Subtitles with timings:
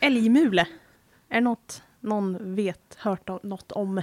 [0.00, 0.66] Älgmule.
[1.28, 4.02] Är det något någon vet, hört något om?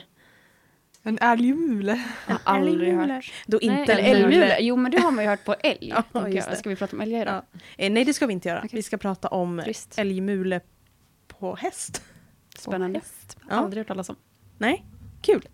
[1.04, 2.04] En älgmule.
[2.28, 3.14] Jag har aldrig Älgmule.
[3.14, 3.33] hört.
[3.48, 4.39] Då Nej, inte eller en älgmule.
[4.39, 4.58] mule.
[4.59, 5.93] Jo, men det har man ju hört på älg.
[6.33, 6.55] Ja.
[6.55, 7.42] Ska vi prata om älgar idag?
[7.77, 8.59] Eh, nej, det ska vi inte göra.
[8.59, 8.70] Okej.
[8.73, 9.93] Vi ska prata om Trist.
[10.00, 10.61] älgmule
[11.28, 12.04] på häst.
[12.57, 13.02] Spännande.
[13.50, 13.55] Ja.
[13.55, 14.16] Aldrig hört talas om.
[14.57, 14.86] Nej,
[15.21, 15.48] kul.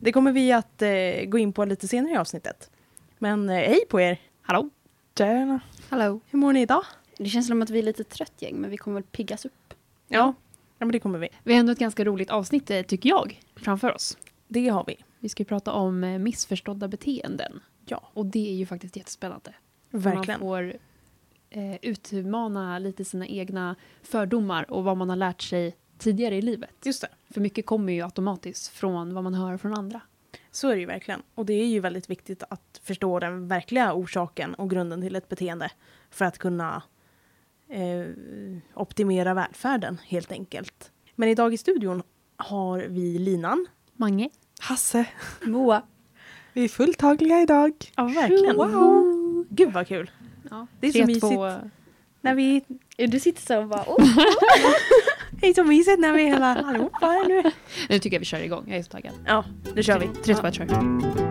[0.00, 0.90] Det kommer vi att eh,
[1.26, 2.70] gå in på lite senare i avsnittet.
[3.18, 4.20] Men eh, hej på er!
[4.42, 4.70] Hallå?
[5.18, 5.60] Tjena.
[5.88, 6.20] Hallå.
[6.30, 6.84] Hur mår ni idag?
[7.18, 9.74] Det känns som att vi är lite trött gäng, men vi kommer väl piggas upp.
[10.08, 10.34] Ja,
[10.78, 11.28] ja men det kommer vi.
[11.42, 14.18] Vi har ändå ett ganska roligt avsnitt, eh, tycker jag, framför oss.
[14.48, 14.96] Det har vi.
[15.18, 17.60] Vi ska prata om eh, missförstådda beteenden.
[17.86, 19.54] Ja, Och det är ju faktiskt jättespännande.
[19.90, 20.40] verkligen.
[20.40, 20.72] Man får
[21.50, 26.70] eh, utmana lite sina egna fördomar och vad man har lärt sig tidigare i livet.
[26.84, 27.08] Just det.
[27.30, 30.00] För mycket kommer ju automatiskt från vad man hör från andra.
[30.50, 31.22] Så är det ju verkligen.
[31.34, 35.28] Och det är ju väldigt viktigt att förstå den verkliga orsaken och grunden till ett
[35.28, 35.70] beteende
[36.10, 36.82] för att kunna
[37.68, 38.06] eh,
[38.74, 40.90] optimera välfärden helt enkelt.
[41.14, 42.02] Men idag i studion
[42.36, 43.66] har vi Linan.
[43.96, 44.30] Mange?
[44.60, 45.06] Hasse.
[45.42, 45.82] Moa.
[46.52, 47.72] Vi är fulltagliga idag.
[47.96, 48.56] Ja, verkligen.
[48.56, 49.46] Wow.
[49.50, 50.10] Gud vad kul.
[50.50, 50.66] Ja.
[50.80, 51.72] Det är så mysigt.
[52.20, 52.64] När vi,
[52.96, 53.84] Du sitter så och bara...
[53.86, 54.16] Oh.
[55.40, 57.50] det är så mysigt när vi hela allihopa är nu.
[57.88, 59.14] Nu tycker jag vi kör igång, jag är så taggad.
[59.26, 60.06] Ja, nu kör vi.
[60.06, 61.27] Tre, två, ett, kör.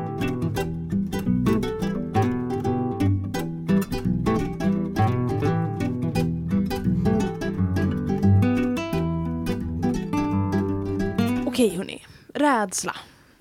[11.57, 12.95] Okej hörni, rädsla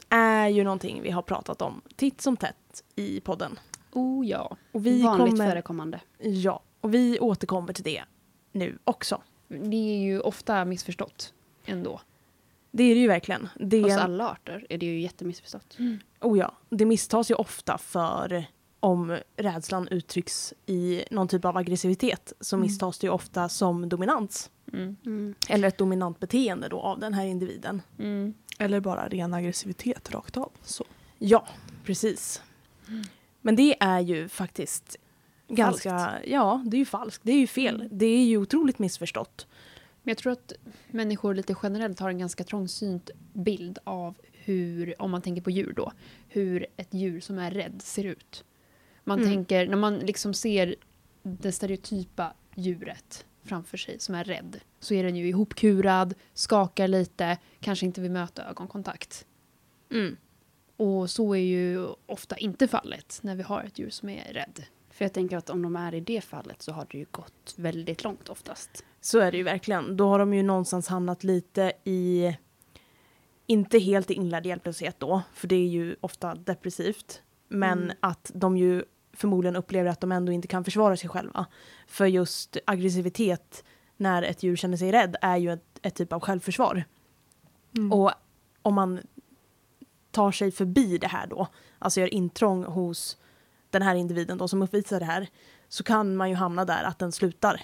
[0.09, 3.59] är ju någonting vi har pratat om titt som tätt i podden.
[3.93, 4.57] Oh ja.
[4.73, 6.01] Och vi Vanligt kommer, förekommande.
[6.19, 8.03] Ja, och vi återkommer till det
[8.53, 9.23] nu också.
[9.49, 12.01] Det är ju ofta missförstått ändå.
[12.71, 13.49] Det är det ju verkligen.
[13.61, 15.77] Det, Hos alla arter är det ju jättemissförstått.
[16.21, 18.45] oh ja, det misstas ju ofta för
[18.81, 24.51] om rädslan uttrycks i någon typ av aggressivitet så misstas det ju ofta som dominans.
[24.73, 24.97] Mm.
[25.07, 25.35] Mm.
[25.49, 27.83] Eller ett dominant beteende då av den här individen.
[27.99, 28.35] Mm.
[28.59, 30.53] Eller bara ren aggressivitet rakt av.
[30.63, 30.85] Så.
[31.19, 31.49] Ja,
[31.85, 32.43] precis.
[33.41, 34.97] Men det är ju faktiskt
[35.49, 37.89] ganska, ja det är ju falskt, det är ju fel.
[37.93, 39.47] Det är ju otroligt missförstått.
[40.03, 40.53] Men jag tror att
[40.91, 45.73] människor lite generellt har en ganska trångsynt bild av hur, om man tänker på djur
[45.77, 45.93] då,
[46.29, 48.45] hur ett djur som är rädd ser ut.
[49.05, 49.31] Man Mm.
[49.31, 50.75] tänker, när man liksom ser
[51.23, 57.39] det stereotypa djuret framför sig som är rädd, så är den ju ihopkurad, skakar lite,
[57.61, 59.27] kanske inte vill möta ögonkontakt.
[59.91, 60.17] Mm.
[60.77, 64.65] Och så är ju ofta inte fallet när vi har ett djur som är rädd.
[64.91, 67.55] För jag tänker att om de är i det fallet så har det ju gått
[67.57, 68.85] väldigt långt oftast.
[69.01, 69.97] Så är det ju verkligen.
[69.97, 72.37] Då har de ju någonstans hamnat lite i,
[73.47, 77.23] inte helt i inlärd hjälplöshet då, för det är ju ofta depressivt.
[77.49, 77.97] Men Mm.
[78.01, 78.85] att de ju
[79.17, 81.47] förmodligen upplever att de ändå inte kan försvara sig själva.
[81.87, 83.65] För just aggressivitet
[83.97, 86.85] när ett djur känner sig rädd är ju ett, ett typ av självförsvar.
[87.77, 87.93] Mm.
[87.93, 88.13] Och
[88.63, 89.01] om man
[90.11, 91.47] tar sig förbi det här då,
[91.79, 93.19] alltså gör intrång hos
[93.71, 95.29] den här individen då som uppvisar det här,
[95.69, 97.61] så kan man ju hamna där att den slutar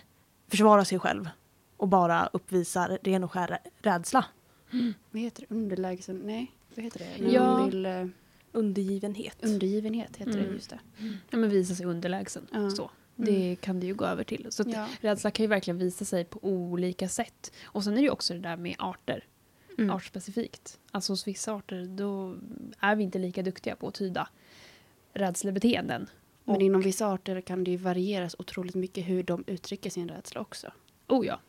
[0.49, 1.29] försvara sig själv
[1.77, 4.25] och bara uppvisar ren och skär rädsla.
[5.11, 5.55] Vad heter det?
[5.55, 6.21] Underlägsen?
[6.25, 7.25] Nej, vad heter det?
[7.25, 7.43] När Ja.
[7.59, 8.11] man vill...
[8.53, 9.37] Undergivenhet.
[9.45, 10.45] undergivenhet heter Mm.
[10.47, 10.79] det, just det.
[11.31, 12.47] Ja, men visa sig underlägsen.
[12.53, 12.71] Ja.
[12.71, 12.91] Så.
[13.17, 14.47] Det kan det ju gå över till.
[14.51, 14.89] Så att Ja.
[15.01, 17.53] rädsla kan ju verkligen visa sig på olika sätt.
[17.65, 19.25] Och sen är det ju också det där med arter.
[19.79, 19.91] Mm.
[19.91, 20.79] Artspecifikt.
[20.91, 22.37] Alltså hos vissa arter då
[22.81, 24.29] är vi inte lika duktiga på att tyda
[25.13, 26.07] rädslebeteenden.
[26.45, 29.91] Men Och- inom vissa arter kan det ju variera så otroligt mycket hur de uttrycker
[29.91, 30.73] sin rädsla också.
[31.09, 31.41] Oh ja,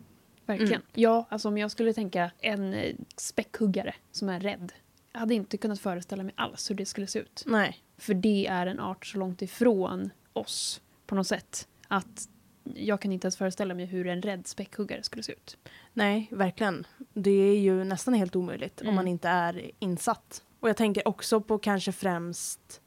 [0.45, 0.73] verkligen.
[0.73, 0.83] Mm.
[0.93, 4.73] Ja, alltså om jag skulle tänka en eh, späckhuggare som är rädd.
[5.13, 7.43] Hade inte kunnat föreställa mig alls hur det skulle se ut.
[7.47, 7.77] Nej.
[7.97, 11.67] För det är en art så långt ifrån oss på något sätt.
[11.87, 12.29] Att
[12.75, 15.57] jag kan inte ens föreställa mig hur en rädd späckhuggare skulle se ut.
[15.93, 16.87] Nej, verkligen.
[17.13, 18.95] Det är ju nästan helt omöjligt om Mm.
[18.95, 20.43] man inte är insatt.
[20.59, 22.81] Och jag tänker också på kanske främst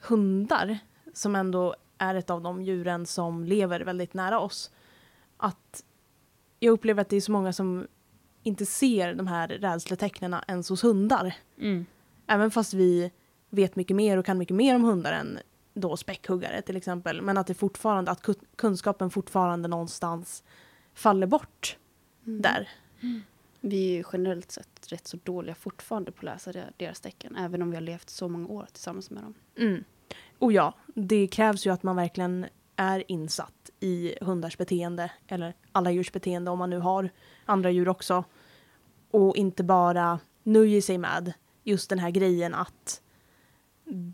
[0.00, 0.78] hundar
[1.14, 4.70] som ändå är ett av de djuren som lever väldigt nära oss.
[5.36, 5.84] Att
[6.60, 7.86] jag upplever att det är så många som
[8.42, 11.34] inte ser de här rädsletecknen ens hos hundar.
[11.58, 11.86] Mm.
[12.26, 13.10] Även fast vi
[13.50, 15.38] vet mycket mer och kan mycket mer om hundar än
[15.74, 17.22] då späckhuggare till exempel.
[17.22, 20.42] Men att det fortfarande, att ku- kunskapen fortfarande någonstans
[20.94, 21.76] faller bort
[22.26, 22.42] Mm.
[22.42, 22.68] där.
[23.60, 27.36] Vi är ju generellt sett rätt så dåliga fortfarande på att läsa de- deras tecken.
[27.36, 29.34] Även om vi har levt så många år tillsammans med dem.
[29.58, 29.84] Mm.
[30.38, 32.46] Och ja, det krävs ju att man verkligen
[32.80, 37.10] är insatt i hundars beteende eller alla djurs beteende om man nu har
[37.44, 38.24] andra djur också.
[39.10, 41.32] Och inte bara nöjer sig med
[41.64, 43.02] just den här grejen att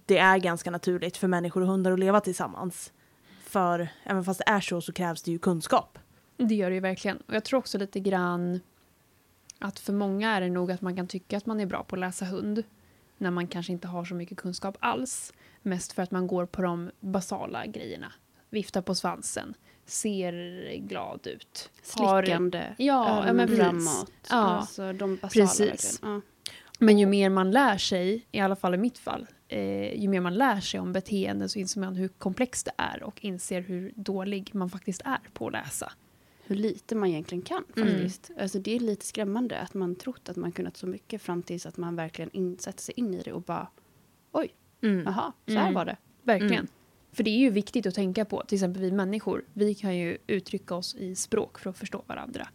[0.06, 2.92] det är ganska naturligt för människor och hundar att leva tillsammans.
[3.40, 5.98] För även fast det är så så krävs det ju kunskap
[6.36, 7.16] Det gör det ju verkligen.
[7.16, 8.60] Och jag tror också lite grann
[9.58, 11.96] att för många är det nog att man kan tycka att man är bra på
[11.96, 12.62] att läsa hund
[13.18, 15.32] när man kanske inte har så mycket kunskap alls.
[15.62, 18.12] Mest för att man går på de basala grejerna.
[18.50, 19.54] Viftar på svansen,
[19.86, 20.32] ser
[20.76, 21.70] glad ut.
[21.96, 23.62] har- Slickande, Ja, ja, men precis.
[23.64, 24.12] framåt.
[24.30, 24.36] Ja.
[24.36, 25.98] Alltså de basala Precis.
[26.02, 26.20] Ja.
[26.78, 30.20] Men ju mer man lär sig, i alla fall i mitt fall, eh, ju mer
[30.20, 33.92] man lär sig om beteenden så inser man hur komplext det är och inser hur
[33.96, 35.92] dålig man faktiskt är på att läsa.
[36.44, 37.88] Hur lite man egentligen kan Mm.
[37.88, 38.30] faktiskt.
[38.40, 41.66] Alltså, det är lite skrämmande att man trott att man kunnat så mycket fram tills
[41.66, 43.68] att man verkligen in, sätter sig in i det och bara
[44.82, 45.02] Mm.
[45.06, 45.74] jaha, så här Mm.
[45.74, 45.96] var det.
[46.22, 46.52] Verkligen.
[46.54, 46.66] Mm.
[47.16, 50.18] För det är ju viktigt att tänka på, till exempel vi människor, vi kan ju
[50.26, 52.48] uttrycka oss i språk för att förstå varandra.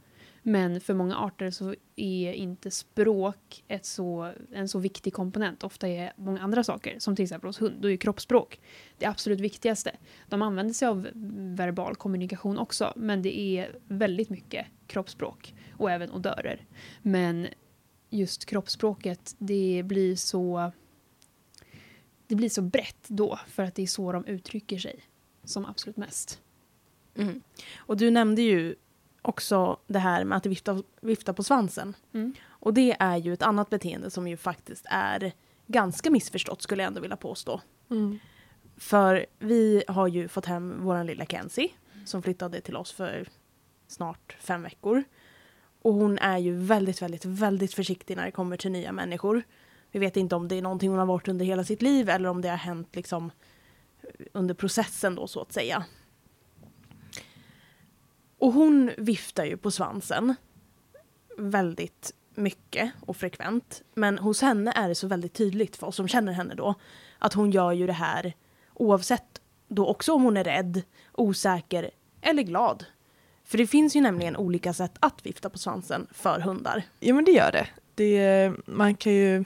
[0.44, 5.64] Men för många arter så är inte språk ett så, en så viktig komponent.
[5.64, 8.60] Ofta är många andra saker, som till exempel hos hund, då är kroppsspråk
[8.98, 9.92] det absolut viktigaste.
[10.30, 11.08] De använder sig av
[11.56, 16.66] verbal kommunikation också, men det är väldigt mycket kroppsspråk och även odörer.
[17.02, 17.48] Men
[18.10, 20.72] just kroppsspråket, det blir så
[22.32, 25.00] det blir så brett då för att det är så de uttrycker sig
[25.44, 26.42] som absolut mest.
[27.16, 27.42] Mm.
[27.78, 28.76] Och du nämnde ju
[29.22, 31.94] också det här med att vifta, vifta på svansen.
[32.14, 32.34] Mm.
[32.48, 35.32] Och det är ju ett annat beteende som ju faktiskt är
[35.68, 37.62] ganska missförstått skulle jag ändå vilja påstå.
[37.90, 38.20] Mm.
[38.78, 41.70] För vi har ju fått hem vår lilla Kenzie
[42.06, 43.28] som flyttade till oss för
[43.88, 45.04] snart fem veckor.
[45.82, 49.44] Och hon är ju väldigt, väldigt, väldigt försiktig när det kommer till nya människor.
[49.92, 52.30] Vi vet inte om det är någonting hon har varit under hela sitt liv eller
[52.30, 53.32] om det har hänt liksom
[54.02, 55.86] eh, under processen då så att säga.
[58.38, 60.36] Och hon viftar ju på svansen
[61.38, 63.82] väldigt mycket och frekvent.
[63.94, 66.76] Men hos henne är det så väldigt tydligt för oss som känner henne då
[67.20, 68.34] att hon gör ju det här
[68.74, 71.92] oavsett då också om hon är rädd, osäker
[72.22, 72.86] eller glad.
[73.44, 76.84] För det finns ju nämligen olika sätt att vifta på svansen för hundar.
[77.00, 77.68] Ja men det gör det.
[77.96, 78.20] det.
[78.20, 79.46] Eh, man kan ju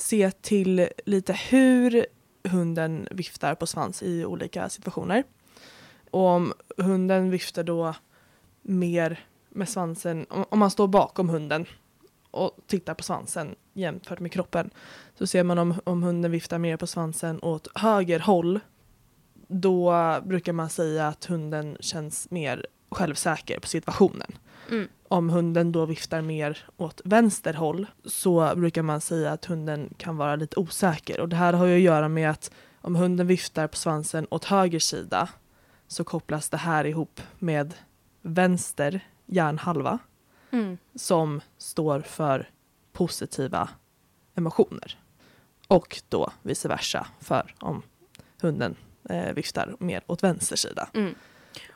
[0.00, 2.06] se till lite hur
[2.44, 5.24] hunden viftar på svans i olika situationer.
[6.10, 7.94] Och om hunden viftar då
[8.62, 11.66] mer med svansen, om, man står bakom hunden
[12.30, 14.70] och tittar på svansen jämfört med kroppen
[15.14, 18.60] så ser man om, om hunden viftar mer på svansen åt höger håll
[19.48, 19.94] då
[20.24, 24.32] brukar man säga att hunden känns mer självsäker på situationen.
[24.70, 24.88] Mm.
[25.08, 30.16] Om hunden då viftar mer åt vänster håll så brukar man säga att hunden kan
[30.16, 31.20] vara lite osäker.
[31.20, 32.50] Och det här har ju att göra med att
[32.80, 35.28] om hunden viftar på svansen åt höger sida
[35.88, 37.74] så kopplas det här ihop med
[38.22, 39.98] vänster hjärnhalva
[40.52, 40.78] Mm.
[40.94, 42.50] som står för
[42.92, 43.68] positiva
[44.34, 44.98] emotioner.
[45.68, 47.82] Och då vice versa för om
[48.40, 48.76] hunden
[49.10, 50.88] eh, viftar mer åt vänster sida.
[50.94, 51.14] Mm.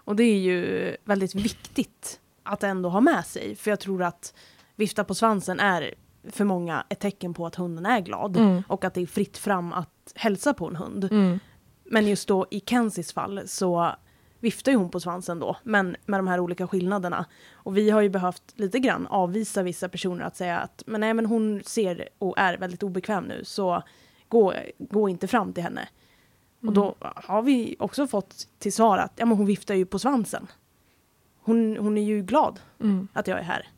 [0.05, 3.57] Och det är ju väldigt viktigt att ändå ha med sig.
[3.57, 4.35] För jag tror att
[4.77, 5.95] vifta på svansen är
[6.31, 8.37] för många ett tecken på att hunden är glad.
[8.37, 8.63] Mm.
[8.69, 11.05] Och att det är fritt fram att hälsa på en hund.
[11.05, 11.39] Mm.
[11.85, 13.95] Men just då i Kenzies fall så
[14.41, 17.27] viftar ju hon på svansen då, men med de här olika skillnaderna.
[17.53, 21.15] Och vi har ju behövt lite grann avvisa vissa personer att säga att men nej,
[21.15, 23.83] men hon ser och är väldigt obekväm nu, så
[24.29, 25.89] gå, gå inte fram till henne.
[26.67, 29.99] Och då har vi också fått till svar att ja, men hon viftar ju på
[29.99, 30.47] svansen.
[31.41, 33.09] Hon, hon är ju glad Mm.
[33.13, 33.69] att jag är här.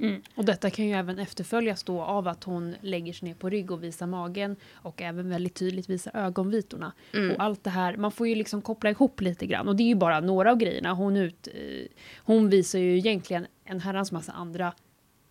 [0.00, 0.22] Mm.
[0.34, 3.70] Och detta kan ju även efterföljas då av att hon lägger sig ner på rygg
[3.70, 6.92] och visar magen och även väldigt tydligt visar ögonvitorna.
[7.14, 7.30] Mm.
[7.30, 9.88] Och allt det här, man får ju liksom koppla ihop lite grann och det är
[9.88, 10.92] ju bara några av grejerna.
[10.92, 11.86] Hon, ut, eh,
[12.16, 14.72] hon visar ju egentligen en herrans massa andra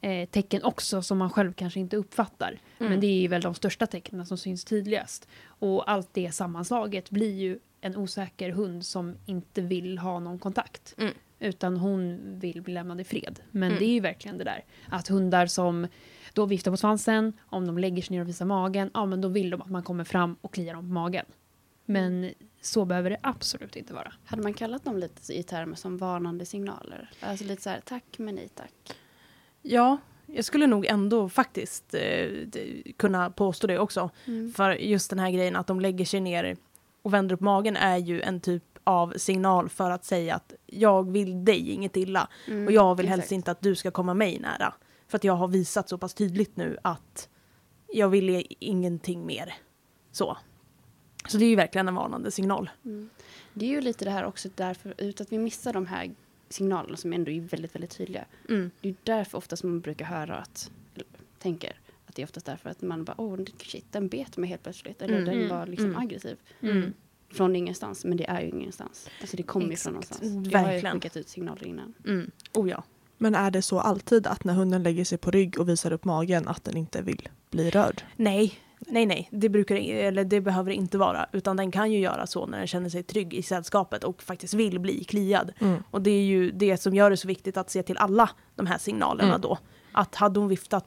[0.01, 2.59] eh, tecken också som man själv kanske inte uppfattar.
[2.79, 2.91] Mm.
[2.91, 5.27] Men det är ju väl de största tecknen som syns tydligast.
[5.45, 10.95] Och allt det sammanslaget blir ju en osäker hund som inte vill ha någon kontakt.
[10.97, 11.13] Mm.
[11.39, 13.39] Utan hon vill bli lämnad i fred.
[13.51, 13.79] Men Mm.
[13.79, 14.63] det är ju verkligen det där.
[14.89, 15.87] Att hundar som
[16.33, 19.27] då viftar på svansen, om de lägger sig ner och visar magen, ja men då
[19.27, 21.25] vill de att man kommer fram och kliar dem på magen.
[21.85, 24.13] Men så behöver det absolut inte vara.
[24.25, 27.09] Hade man kallat dem lite i termer som varnande signaler?
[27.21, 28.97] Alltså lite så här, tack men nej tack.
[29.69, 32.27] Ja, jag skulle nog ändå faktiskt eh,
[32.97, 34.09] kunna påstå det också.
[34.25, 34.53] Mm.
[34.53, 36.57] För just den här grejen att de lägger sig ner
[37.01, 41.11] och vänder upp magen är ju en typ av signal för att säga att jag
[41.11, 42.27] vill dig inget illa.
[42.47, 43.19] Mm, Och jag vill exakt.
[43.19, 44.73] helst inte att du ska komma mig nära.
[45.07, 47.29] För att jag har visat så pass tydligt nu att
[47.93, 49.53] jag vill ingenting mer.
[50.11, 50.37] Så.
[51.27, 52.69] Så det är ju verkligen en varnande signal.
[52.85, 53.09] Mm.
[53.53, 56.15] Det är ju lite det här också därför ut att vi missar de här
[56.49, 58.25] signalerna som ändå är väldigt, väldigt tydliga.
[58.49, 58.71] Mm.
[58.81, 61.05] Det är därför oftast man brukar höra att, eller
[61.39, 64.63] tänker att det är oftast därför att man bara åh shit den bet mig helt
[64.63, 65.25] plötsligt eller Mm.
[65.25, 65.49] den Mm.
[65.49, 66.01] var liksom Mm.
[66.01, 66.37] aggressiv.
[66.61, 66.93] Mm.
[67.29, 69.09] från ingenstans, men det är ju ingenstans.
[69.21, 70.21] Alltså det kommer ju från någonstans.
[70.23, 70.95] Jag har ju Verkligen.
[70.95, 71.93] skickat ut signaler innan.
[72.05, 72.31] Mm.
[72.53, 72.83] Oh ja.
[73.17, 76.05] Men är det så alltid att när hunden lägger sig på rygg och visar upp
[76.05, 78.01] magen att den inte vill bli rörd?
[78.15, 79.29] Nej, nej, nej.
[79.31, 81.27] Det, brukar, eller det behöver det inte vara.
[81.31, 84.53] Utan den kan ju göra så när den känner sig trygg i sällskapet och faktiskt
[84.53, 85.51] vill bli kliad.
[85.59, 85.83] Mm.
[85.91, 88.65] Och det är ju det som gör det så viktigt att se till alla de
[88.67, 89.41] här signalerna Mm.
[89.41, 89.57] då.
[89.91, 90.85] Att hade hon viftat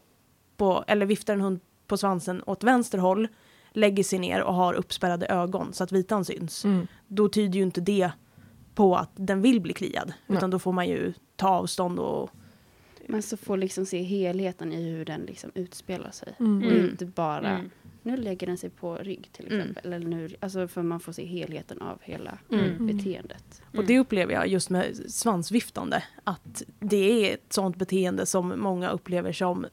[0.56, 3.28] på, eller viftar en hund på svansen åt vänster håll,
[3.73, 6.64] lägger sig ner och har uppspärrade ögon så att vitan syns.
[6.64, 6.87] Mm.
[7.06, 8.11] Då tyder ju inte det
[8.75, 10.12] på att den vill bli kliad.
[10.28, 12.30] Utan då får man ju ta avstånd och
[13.11, 16.35] Men så får liksom se helheten i hur den liksom utspelar sig.
[16.40, 16.57] Mm.
[16.67, 16.90] Och Mm.
[16.90, 17.71] inte bara, Mm.
[18.02, 19.61] nu lägger den sig på rygg till Mm.
[19.61, 19.93] exempel.
[19.93, 22.87] Eller nu, alltså för man får se helheten av hela Mm.
[22.87, 23.62] beteendet.
[23.76, 26.02] Och det upplever jag just med svansviftande.
[26.25, 29.67] Att det är ett sånt beteende som många upplever som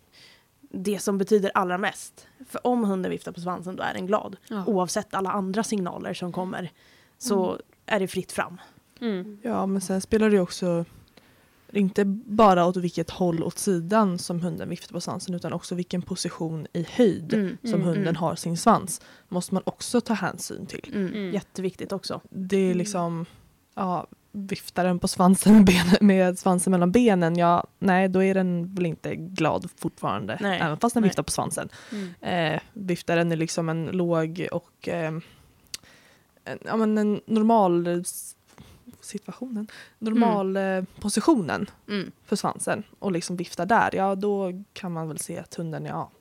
[0.72, 2.28] det som betyder allra mest.
[2.50, 4.36] För om hunden viftar på svansen då är den glad.
[4.50, 4.66] Ja.
[4.66, 6.72] Oavsett alla andra signaler som kommer
[7.18, 8.58] så är det fritt fram.
[9.02, 9.40] Mm.
[9.44, 10.86] Ja, men sen spelar det också
[11.74, 16.02] inte bara åt vilket håll åt sidan som hunden viftar på svansen utan också vilken
[16.02, 17.58] position i höjd Mm.
[17.62, 18.16] som Mm, hunden mm.
[18.16, 20.92] har sin svans måste man också ta hänsyn till.
[20.94, 21.08] Mm.
[21.08, 21.34] Mm.
[21.34, 22.22] Jätteviktigt också.
[22.30, 23.26] Det är liksom,
[23.76, 28.76] ja, viftar den på svansen med, med svansen mellan benen, ja, nej, då är den
[28.76, 31.10] väl inte glad fortfarande, Nej, även fast den nej.
[31.10, 31.70] viftar på svansen.
[31.92, 32.14] Mm.
[32.56, 35.14] Eh, viftar den i liksom en låg och eh,
[36.44, 38.04] en, ja, men en normal
[39.08, 39.68] situationen,
[40.00, 42.12] normal eh, positionen Mm.
[42.26, 46.12] för svansen och liksom viftar där, ja då kan man väl se att hunden, ja,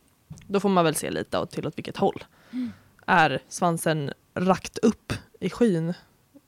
[0.47, 2.25] då får man väl se lite åt- till åt vilket håll.
[2.53, 2.73] Mm.
[3.07, 5.95] Är svansen rakt upp i skyn,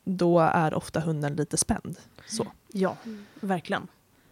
[0.04, 1.96] då är ofta hunden lite spänd.
[2.26, 2.46] Så.
[2.72, 2.96] Ja,
[3.40, 3.88] verkligen.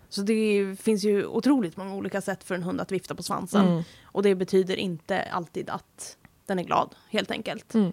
[0.09, 3.69] Så det finns ju otroligt många olika sätt för en hund att vifta på svansen.
[3.69, 3.83] Mm.
[4.05, 7.75] Och det betyder inte alltid att den är glad, helt enkelt.
[7.75, 7.93] Mm.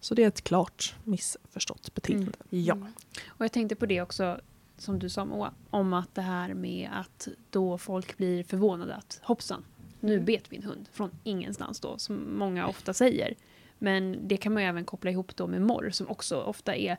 [0.00, 2.32] Så det är ett klart missförstått beteende.
[2.50, 2.74] Ja.
[2.74, 2.86] Mm.
[3.28, 4.40] Och jag tänkte på det också,
[4.78, 9.20] som du sa Moa, om att det här med att då folk blir förvånade att
[9.22, 9.64] hoppsan,
[10.00, 13.34] nu bet min hund från ingenstans då, som många ofta säger.
[13.78, 16.96] Men det kan man ju även koppla ihop då med morr, som också ofta är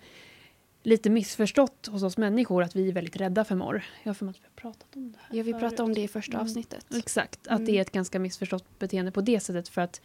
[0.84, 3.84] lite missförstått hos oss människor, att vi är väldigt rädda för morr.
[4.04, 5.62] Jag har för mig att vi har pratat om det här Ja, vi förut.
[5.62, 6.46] pratade om det i första Mm.
[6.46, 6.86] avsnittet.
[6.96, 7.76] Exakt, att det Mm.
[7.76, 10.02] är ett ganska missförstått beteende på det sättet för att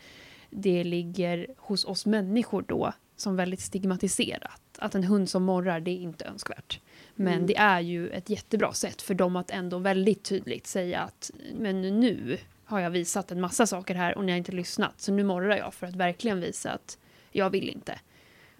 [0.50, 4.60] det ligger hos oss människor då som väldigt stigmatiserat.
[4.78, 6.80] Att en hund som morrar, det är inte önskvärt.
[7.14, 7.46] Men Mm.
[7.46, 11.80] det är ju ett jättebra sätt för dem att ändå väldigt tydligt säga att men
[12.00, 15.24] nu har jag visat en massa saker här och ni har inte lyssnat så nu
[15.24, 16.98] morrar jag för att verkligen visa att
[17.32, 17.98] jag vill inte.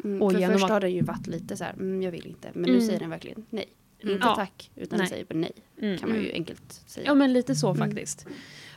[0.04, 2.10] Mm, Och för genom först att- har det ju varit lite så här, mm, jag
[2.10, 2.50] vill inte.
[2.54, 2.76] Men Mm.
[2.76, 3.66] nu säger den verkligen nej.
[4.02, 4.14] Mm.
[4.14, 4.34] Inte Ja.
[4.34, 5.08] tack, utan Nej.
[5.08, 5.52] säger bara nej.
[5.80, 6.34] Mm, Kan man ju mm.
[6.34, 7.06] enkelt säga.
[7.06, 7.88] Ja men lite så Mm.
[7.88, 8.26] faktiskt.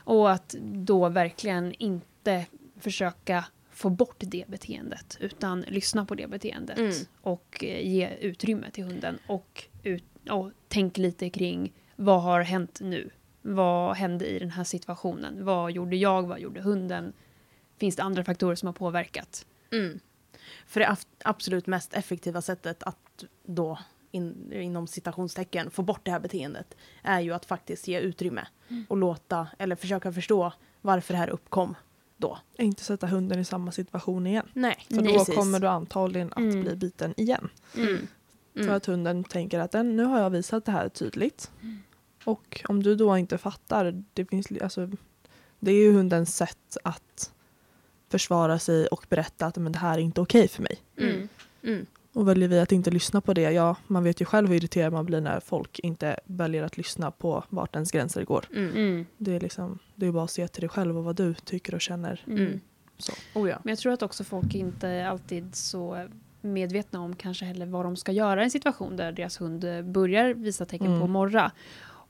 [0.04, 2.46] Och att då verkligen inte
[2.80, 6.92] försöka få bort det beteendet utan lyssna på det beteendet Mm.
[7.22, 12.78] och eh, ge utrymme till hunden och, ut, och tänk lite kring vad har hänt
[12.80, 13.10] nu?
[13.42, 15.44] Vad hände i den här situationen?
[15.44, 16.22] Vad gjorde jag?
[16.22, 17.12] Vad gjorde hunden?
[17.78, 19.46] Finns det andra faktorer som har påverkat?
[19.72, 20.00] Mm.
[20.66, 23.78] För det absolut mest effektiva sättet att då
[24.10, 28.46] in, inom citationstecken få bort det här beteendet är ju att faktiskt ge utrymme
[28.88, 31.74] och låta eller försöka förstå varför det här uppkom
[32.20, 32.38] då.
[32.58, 34.46] Inte sätta hunden i samma situation igen.
[34.52, 35.34] Nej, För då precis.
[35.34, 36.60] kommer du antagligen att Mm.
[36.62, 37.48] bli biten igen.
[37.76, 38.06] Mm.
[38.54, 38.74] För Mm.
[38.74, 41.50] att hunden tänker att den, nu har jag visat det här tydligt.
[42.24, 44.90] Och om du då inte fattar, det, finns, alltså,
[45.60, 47.32] det är ju hundens sätt att
[48.08, 50.78] försvara sig och berätta att men det här är inte okej för mig.
[52.14, 52.22] Mm.
[52.22, 52.28] Mm.
[52.28, 54.92] Och väljer vi att inte lyssna på det, ja man vet ju själv hur irriterad
[54.92, 58.44] man blir när folk inte väljer att lyssna på vart ens gränser går.
[58.52, 58.70] Mm.
[58.70, 59.06] Mm.
[59.18, 61.74] Det är liksom, det är bara att se till dig själv och vad du tycker
[61.74, 62.20] och känner.
[62.26, 62.60] Mm.
[62.98, 63.12] Så.
[63.34, 63.58] Oh ja.
[63.64, 66.08] Men jag tror att också folk inte alltid så
[66.40, 70.34] medvetna om kanske heller vad de ska göra i en situation där deras hund börjar
[70.34, 71.00] visa tecken Mm.
[71.00, 71.52] på morra.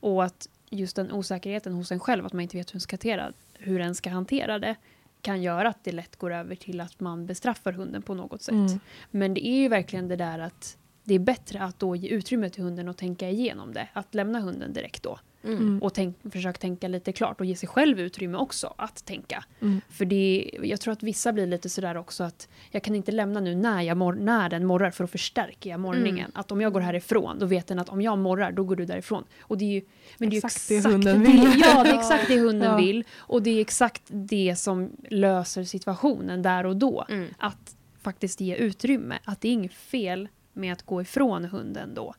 [0.01, 2.95] Och att just den osäkerheten hos en själv, att man inte vet hur en ska
[2.95, 4.77] hantera, hur en ska hantera det,
[5.23, 8.53] kan göra att det lätt går över till att man bestraffar hunden på något sätt.
[8.53, 8.81] Mm.
[9.11, 10.77] Men det är ju verkligen det där att
[11.11, 13.89] det är bättre att då ge utrymme till hunden och tänka igenom det.
[13.93, 15.19] Att lämna hunden direkt då.
[15.45, 15.59] Mm.
[15.59, 15.83] Mm.
[15.83, 19.45] Och tänk, försök tänka lite klart och ge sig själv utrymme också att tänka.
[19.61, 19.81] Mm.
[19.89, 23.41] För det, jag tror att vissa blir lite sådär också att jag kan inte lämna
[23.41, 26.19] nu när, jag mor- när den morrar för att förstärka jag morrningen.
[26.19, 26.33] Mm.
[26.35, 28.85] Att om jag går härifrån då vet den att om jag morrar då går du
[28.85, 29.25] därifrån.
[29.41, 29.83] Och det är ju,
[30.19, 31.63] men det är ju Exakt det hunden det, vill.
[31.65, 32.77] Ja, det är exakt det hunden Ja.
[32.77, 33.05] vill.
[33.17, 37.05] Och det är exakt det som löser situationen där och då.
[37.09, 37.29] Mm.
[37.39, 39.19] Att faktiskt ge utrymme.
[39.25, 40.29] Att det är inget fel
[40.61, 42.15] med att gå ifrån hunden då.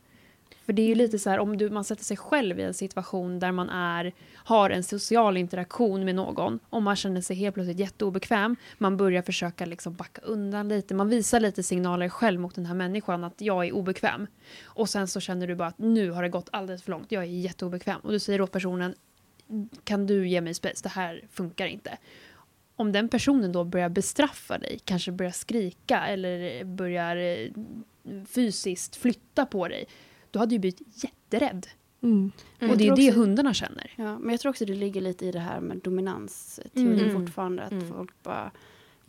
[0.65, 2.74] För det är ju lite så här om du, man sätter sig själv i en
[2.74, 7.55] situation där man är, har en social interaktion med någon och man känner sig helt
[7.55, 8.55] plötsligt jätteobekväm.
[8.77, 10.93] Man börjar försöka liksom backa undan lite.
[10.93, 14.27] Man visar lite signaler själv mot den här människan att jag är obekväm.
[14.63, 17.12] Och sen så känner du bara att nu har det gått alldeles för långt.
[17.12, 18.00] Jag är jätteobekväm.
[18.00, 18.95] Och du säger åt personen
[19.83, 20.83] kan du ge mig space?
[20.83, 21.98] Det här funkar inte.
[22.81, 27.51] Om den personen då börjar bestraffa dig, kanske börjar skrika eller börjar eh,
[28.27, 29.85] fysiskt flytta på dig,
[30.31, 31.67] då hade du blivit jätterädd.
[32.03, 32.31] Mm.
[32.59, 32.71] Mm.
[32.71, 33.91] Och det är Jag det också- hundarna känner.
[33.95, 37.13] Ja, men jag tror också det ligger lite i det här med dominansteorin Mm.
[37.21, 37.63] fortfarande.
[37.63, 37.88] Att Mm.
[37.89, 38.51] folk bara,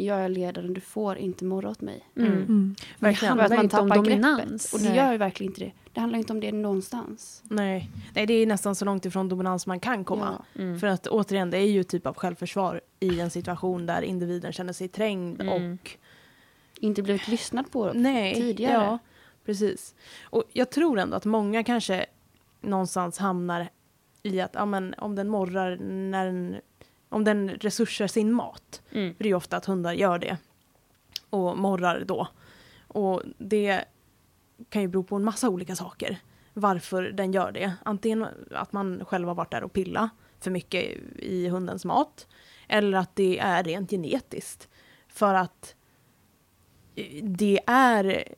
[0.07, 2.09] jag är ledaren, du får inte morra åt mig.
[2.17, 2.33] Mm.
[2.33, 2.75] Mm.
[2.79, 3.29] Det Verkligen.
[3.29, 4.41] handlar För att man inte om tappar dominans.
[4.71, 4.73] greppet.
[4.75, 4.97] Och det Nej.
[4.97, 5.73] gör ju verkligen inte det.
[5.93, 7.43] Det handlar inte om det någonstans.
[7.49, 7.91] Nej.
[8.15, 10.45] Nej, det är nästan så långt ifrån dominans man kan komma.
[10.55, 10.63] Ja.
[10.63, 10.79] Mm.
[10.81, 14.73] För att återigen, det är ju typ av självförsvar i en situation där individen känner
[14.73, 15.73] sig trängd Mm.
[15.73, 15.91] och
[16.81, 18.73] Inte blivit lyssnad på Nej, tidigare.
[18.85, 18.99] Ja,
[19.45, 19.95] precis.
[20.23, 22.07] Och jag tror ändå att många kanske
[22.61, 23.69] någonstans hamnar
[24.23, 25.77] i att ja, men, om den morrar
[26.11, 26.57] när den,
[27.13, 28.83] om den resursar sin mat.
[28.93, 29.15] Mm.
[29.15, 30.37] För det är ju ofta att hundar gör det.
[31.31, 32.29] Och morrar då.
[32.89, 33.85] Och det
[34.69, 36.19] kan ju bero på en massa olika saker.
[36.55, 37.73] Varför den gör det.
[37.83, 40.85] Antingen att man själv har varit där och pillat för mycket
[41.19, 42.27] i hundens mat.
[42.69, 44.69] Eller att det är rent genetiskt.
[45.09, 45.75] För att
[47.23, 48.29] det är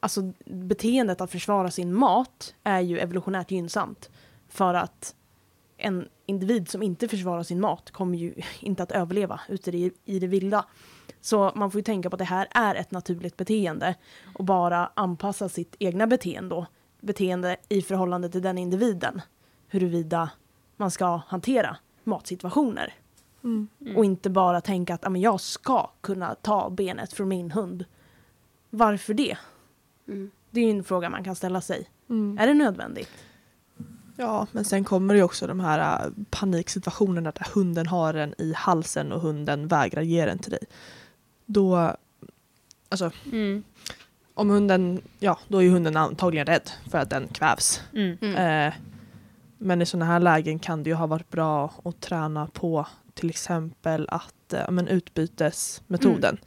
[0.00, 4.10] alltså beteendet att försvara sin mat är ju evolutionärt gynnsamt.
[4.48, 5.14] För att
[5.82, 10.18] en individ som inte försvarar sin mat kommer ju inte att överleva ute i, i
[10.18, 10.64] det vilda.
[11.20, 13.94] Så man får ju tänka på att det här är ett naturligt beteende
[14.34, 16.66] och bara anpassa sitt egna beteende, då,
[17.00, 19.20] beteende i förhållande till den individen.
[19.68, 20.30] Huruvida
[20.76, 22.94] man ska hantera matsituationer.
[23.44, 23.68] Mm.
[23.96, 27.84] Och inte bara tänka att "Ja, men jag ska kunna ta benet från min hund.
[28.70, 29.36] Varför det?
[30.08, 30.30] Mm.
[30.50, 31.90] Det är ju en fråga man kan ställa sig.
[32.10, 32.38] Mm.
[32.38, 33.10] Är det nödvändigt?
[34.16, 38.34] Ja, men sen kommer det ju också de här äh, paniksituationerna där hunden har den
[38.38, 40.64] i halsen och hunden vägrar ge den till dig.
[41.46, 41.96] Då,
[42.88, 43.62] alltså Mm.
[44.34, 47.80] om hunden, ja då är ju hunden antagligen rädd för att den kvävs.
[47.94, 48.18] Mm.
[48.36, 48.74] Eh,
[49.58, 53.30] men i sådana här lägen kan det ju ha varit bra att träna på till
[53.30, 56.38] exempel att, eh, men utbytesmetoden.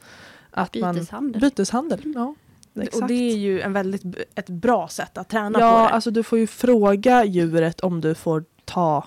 [0.50, 1.40] Att man, Byteshandel.
[1.40, 2.34] byteshandel, ja.
[2.82, 3.02] Exakt.
[3.02, 4.02] Och det är ju en väldigt,
[4.34, 5.94] ett bra sätt att träna ja, på det.
[5.94, 9.04] alltså du får ju fråga djuret om du får ta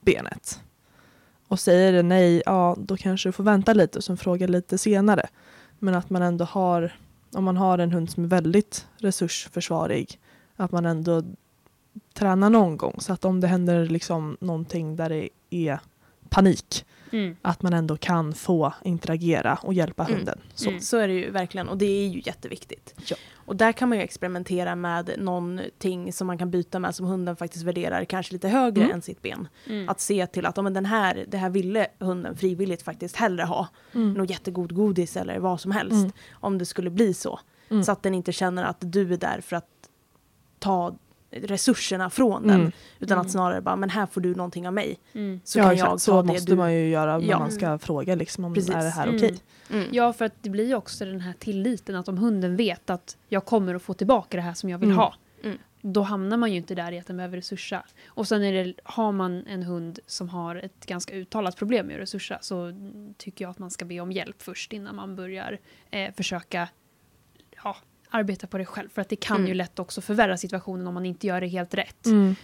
[0.00, 0.60] benet.
[1.48, 4.78] Och säger det nej, ja då kanske du får vänta lite och sen fråga lite
[4.78, 5.28] senare.
[5.78, 6.96] Men att man ändå har,
[7.32, 10.20] om man har en hund som är väldigt resursförsvarig,
[10.56, 11.22] att man ändå
[12.14, 12.94] tränar någon gång.
[12.98, 15.80] Så att om det händer liksom någonting där det är
[16.28, 17.36] panik, Mm.
[17.42, 20.16] att man ändå kan få interagera och hjälpa Mm.
[20.16, 20.38] hunden.
[20.54, 20.68] Så.
[20.68, 20.80] Mm.
[20.80, 22.94] Så är det ju verkligen och det är ju jätteviktigt.
[23.06, 23.16] Ja.
[23.44, 27.36] Och där kan man ju experimentera med någonting som man kan byta med som hunden
[27.36, 28.94] faktiskt värderar kanske lite högre Mm.
[28.94, 29.48] än sitt ben.
[29.66, 29.88] Mm.
[29.88, 33.42] Att se till att ja, men den här, det här ville hunden frivilligt faktiskt hellre
[33.42, 33.68] ha.
[33.94, 34.12] Mm.
[34.12, 35.92] Något jättegod godis eller vad som helst.
[35.92, 36.12] Mm.
[36.32, 37.40] Om det skulle bli så.
[37.68, 37.84] Mm.
[37.84, 39.68] Så att den inte känner att du är där för att
[40.58, 40.94] ta
[41.32, 42.60] resurserna från den.
[42.60, 42.72] Mm.
[42.98, 43.26] Utan Mm.
[43.26, 44.98] att snarare bara, men här får du någonting av mig.
[45.12, 45.40] Mm.
[45.44, 45.90] Så ja, kan exakt.
[45.90, 46.56] jag så ta det måste du...
[46.56, 47.38] man ju göra när Ja.
[47.38, 48.70] man ska fråga liksom, om Precis.
[48.74, 49.16] är det här Mm.
[49.16, 49.38] okej.
[49.70, 49.88] Mm.
[49.92, 53.16] Ja, för att det blir ju också den här tilliten att om hunden vet att
[53.28, 54.98] jag kommer att få tillbaka det här som jag vill Mm.
[54.98, 55.14] ha.
[55.44, 55.58] Mm.
[55.84, 57.84] Då hamnar man ju inte där i att den behöver resursa.
[58.06, 61.96] Och sen är det, har man en hund som har ett ganska uttalat problem med
[61.96, 65.58] resursa så mm, tycker jag att man ska be om hjälp först innan man börjar
[65.90, 66.68] eh, försöka
[67.64, 67.76] ja,
[68.12, 68.88] arbeta på det själv.
[68.88, 69.48] För att det kan Mm.
[69.48, 72.06] ju lätt också förvärra situationen om man inte gör det helt rätt.
[72.06, 72.34] Mm.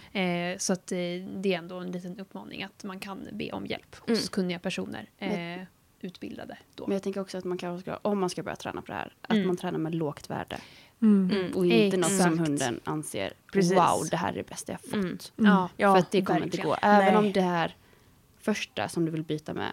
[0.53, 0.97] Eh, så att, eh,
[1.37, 4.27] det är ändå en liten uppmaning att man kan be om hjälp hos Mm.
[4.31, 5.09] kunniga personer.
[5.17, 5.65] Eh, Men-
[6.01, 6.87] utbildade då.
[6.87, 8.93] Men jag tänker också att man kanske ska, om man ska börja träna på det
[8.97, 9.47] här, att Mm.
[9.47, 10.57] man tränar med lågt värde.
[11.01, 11.31] Mm.
[11.37, 11.53] Mm.
[11.55, 12.47] Och inte något som Exakt.
[12.47, 13.71] hunden anser, Precis.
[13.77, 14.93] wow, det här är det bästa jag fått.
[14.93, 15.05] Mm.
[15.39, 15.67] Mm.
[15.77, 16.65] Ja, För att det kommer verkligen.
[16.67, 16.87] inte gå.
[16.87, 17.17] Även Nej.
[17.17, 17.75] om det här
[18.39, 19.71] första som du vill byta med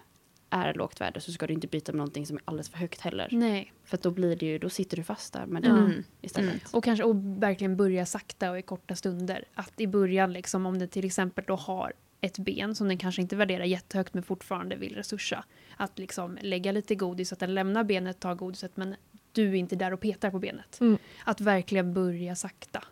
[0.49, 3.01] är lågt värde så ska du inte byta med någonting som är alldeles för högt
[3.01, 3.27] heller.
[3.31, 3.73] Nej.
[3.83, 5.69] För då blir det ju, då sitter du fast där med Ja.
[5.69, 6.03] den Mm.
[6.21, 6.73] istället.
[6.73, 9.43] Och kanske och verkligen börja sakta och i korta stunder.
[9.53, 13.21] Att i början, liksom, om det till exempel då har ett ben som den kanske
[13.21, 15.43] inte värderar jättehögt men fortfarande vill resursa.
[15.77, 18.95] Att liksom lägga lite godis, att den lämnar benet, tar godiset men
[19.31, 20.79] du är inte där och petar på benet.
[20.81, 20.97] Mm.
[21.25, 22.83] Att verkligen börja sakta.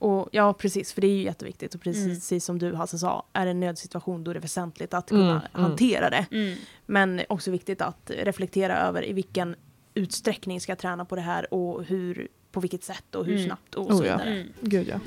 [0.00, 0.10] Mm.
[0.12, 0.18] Mm.
[0.20, 1.74] Och ja, precis, för det är ju jätteviktigt.
[1.74, 2.40] Och precis Mm.
[2.40, 5.36] som du Hasse sa, är det en nödsituation då är det väsentligt att kunna Mm,
[5.54, 5.62] mm.
[5.64, 6.26] hantera det.
[6.30, 6.58] Mm.
[6.86, 9.56] Men också viktigt att reflektera över i vilken
[9.94, 13.46] utsträckning ska jag träna på det här och hur, på vilket sätt och hur Mm.
[13.46, 14.16] snabbt och Oh, så ja.
[14.16, 14.30] vidare.
[14.34, 14.48] Mm.
[14.60, 15.00] Gud ja.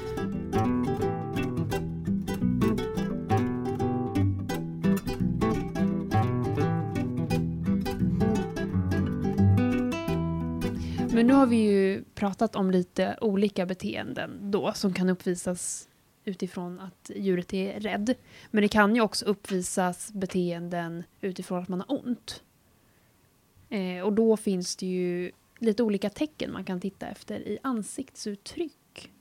[11.21, 15.89] Men nu har vi ju pratat om lite olika beteenden då som kan uppvisas
[16.25, 18.15] utifrån att djuret är rädd.
[18.51, 22.43] Men det kan ju också uppvisas beteenden utifrån att man har ont.
[23.69, 29.11] Eh, och då finns det ju lite olika tecken man kan titta efter i ansiktsuttryck.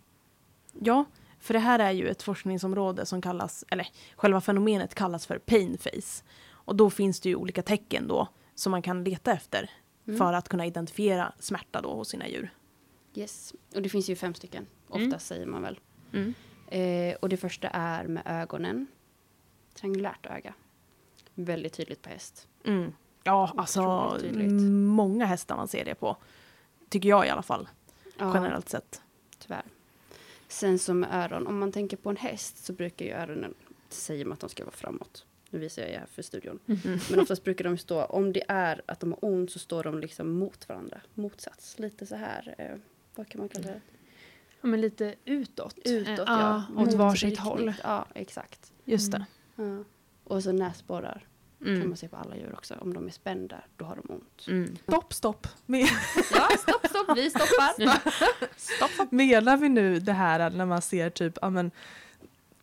[0.80, 1.04] Ja,
[1.40, 5.78] för det här är ju ett forskningsområde som kallas, eller själva fenomenet kallas för pain
[5.78, 6.24] face.
[6.50, 9.70] Och då finns det ju olika tecken då som man kan leta efter
[10.10, 10.18] Mm.
[10.18, 12.50] för att kunna identifiera smärta då hos sina djur.
[13.14, 13.54] Yes.
[13.74, 14.66] Och det finns ju fem stycken.
[14.88, 15.18] Ofta Mm.
[15.18, 15.80] säger man väl.
[16.12, 16.34] Mm.
[16.66, 18.86] Eh, och det första är med ögonen.
[19.74, 20.54] Triangulärt öga.
[21.34, 22.48] Väldigt tydligt på häst.
[22.64, 22.92] Mm.
[23.22, 23.82] Ja, alltså
[24.70, 26.16] många hästar man ser det på.
[26.88, 27.68] Tycker jag i alla fall,
[28.18, 29.02] Ja, generellt sett.
[29.38, 29.64] tyvärr.
[30.48, 31.46] Sen som öron.
[31.46, 33.54] Om man tänker på en häst så brukar ju öronen,
[33.88, 35.26] säger man att de ska vara framåt.
[35.50, 36.58] Nu visar jag här för studion.
[36.66, 36.98] Mm.
[37.10, 39.98] Men oftast brukar de stå, om det är att de har ont så står de
[40.00, 41.00] liksom mot varandra.
[41.14, 41.78] Motsats.
[41.78, 42.76] Lite så här, eh,
[43.14, 43.80] vad kan man kalla det?
[44.60, 45.78] Ja, men lite utåt.
[45.84, 46.62] Utåt Eh, ja.
[46.70, 47.72] Åt Mot varsitt håll.
[47.82, 48.72] Ja, exakt.
[48.84, 49.26] Just det.
[49.56, 49.84] Ja.
[50.24, 51.26] Och så näsborrar
[51.58, 51.88] kan Mm.
[51.88, 52.74] man se på alla djur också.
[52.80, 54.46] Om de är spända, då har de ont.
[54.48, 54.76] Mm.
[54.88, 55.46] Stopp, stopp.
[55.66, 55.80] Men-
[56.34, 59.10] Ja, stopp, stopp, vi stoppar.
[59.14, 61.70] Menar vi nu det här när man ser typ, ja men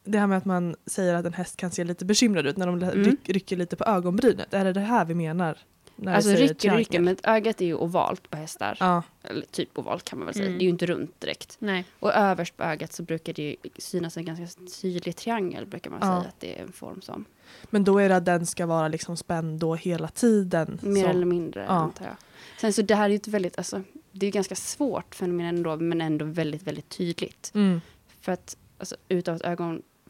[0.07, 2.67] det här med att man säger att en häst kan se lite bekymrad ut när
[2.67, 3.03] de Mm.
[3.03, 4.53] ryck, rycker lite på ögonbrynet.
[4.53, 5.57] Är det det här vi menar?
[5.99, 8.77] När Alltså säger rycker och rycker, men ögat är ju ovalt på hästar.
[8.79, 10.45] Ja, Eller typ ovalt kan man väl säga.
[10.45, 10.57] Mm.
[10.57, 11.55] Det är ju inte runt direkt.
[11.59, 11.85] Nej.
[11.99, 15.99] Och överst på ögat så brukar det ju synas en ganska tydlig triangel, brukar man
[16.01, 16.07] Ja.
[16.07, 17.25] säga att det är en form som.
[17.69, 20.79] men då är det att den ska vara liksom spänd då hela tiden.
[20.83, 21.09] Mer så.
[21.09, 21.67] eller mindre, Ja.
[21.69, 22.15] antar jag.
[22.61, 25.45] Sen så det här är ju ett väldigt, alltså, det är ju ganska svårt fenomen
[25.45, 27.51] ändå, men ändå väldigt, väldigt tydligt.
[27.55, 27.81] Mm.
[28.21, 29.41] För att alltså, utav att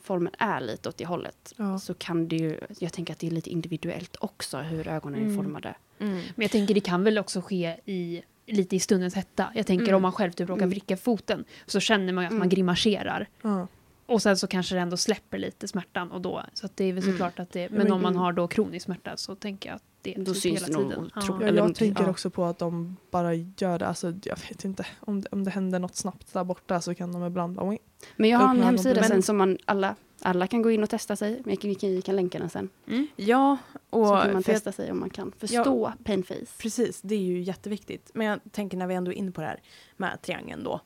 [0.07, 1.79] ögonformen är lite åt det hållet Ja.
[1.79, 5.25] så kan det ju, jag tänker att det är lite individuellt också hur ögonen är
[5.25, 5.35] Mm.
[5.35, 5.75] formade.
[5.99, 6.13] Mm.
[6.13, 9.51] Men jag tänker det kan väl också ske i lite i stundens hetta.
[9.55, 9.95] Jag tänker Mm.
[9.95, 10.69] om man själv typ råkar Mm.
[10.69, 12.49] vricka foten så känner man ju att man Mm.
[12.49, 13.27] grimaserar.
[13.41, 13.67] Ja.
[14.05, 16.93] Och sen så kanske det ändå släpper lite smärtan och då, så att det är
[16.93, 17.13] väl Mm.
[17.15, 19.83] såklart att det, men Men- om man har då kronisk smärta så tänker jag att
[20.15, 21.47] det Då typ syns det nog otroligt.
[21.47, 22.09] Ja, jag tänker ja.
[22.09, 25.51] också på att de bara gör det, alltså jag vet inte, om det, om det
[25.51, 27.77] händer något snabbt där borta så kan de ibland bara.
[28.15, 31.15] Men jag har en hemsida sen som man alla, alla kan gå in och testa
[31.15, 31.41] sig.
[31.45, 32.69] Vi kan, vi kan, vi kan länka den sen.
[32.87, 33.07] Mm.
[33.15, 33.57] Ja,
[33.89, 36.57] och så kan man jag- testa sig om man kan förstå pain face.
[36.57, 38.11] Precis, det är ju jätteviktigt.
[38.13, 39.59] Men jag tänker när vi ändå är inne på det här
[39.97, 40.81] med triangeln då.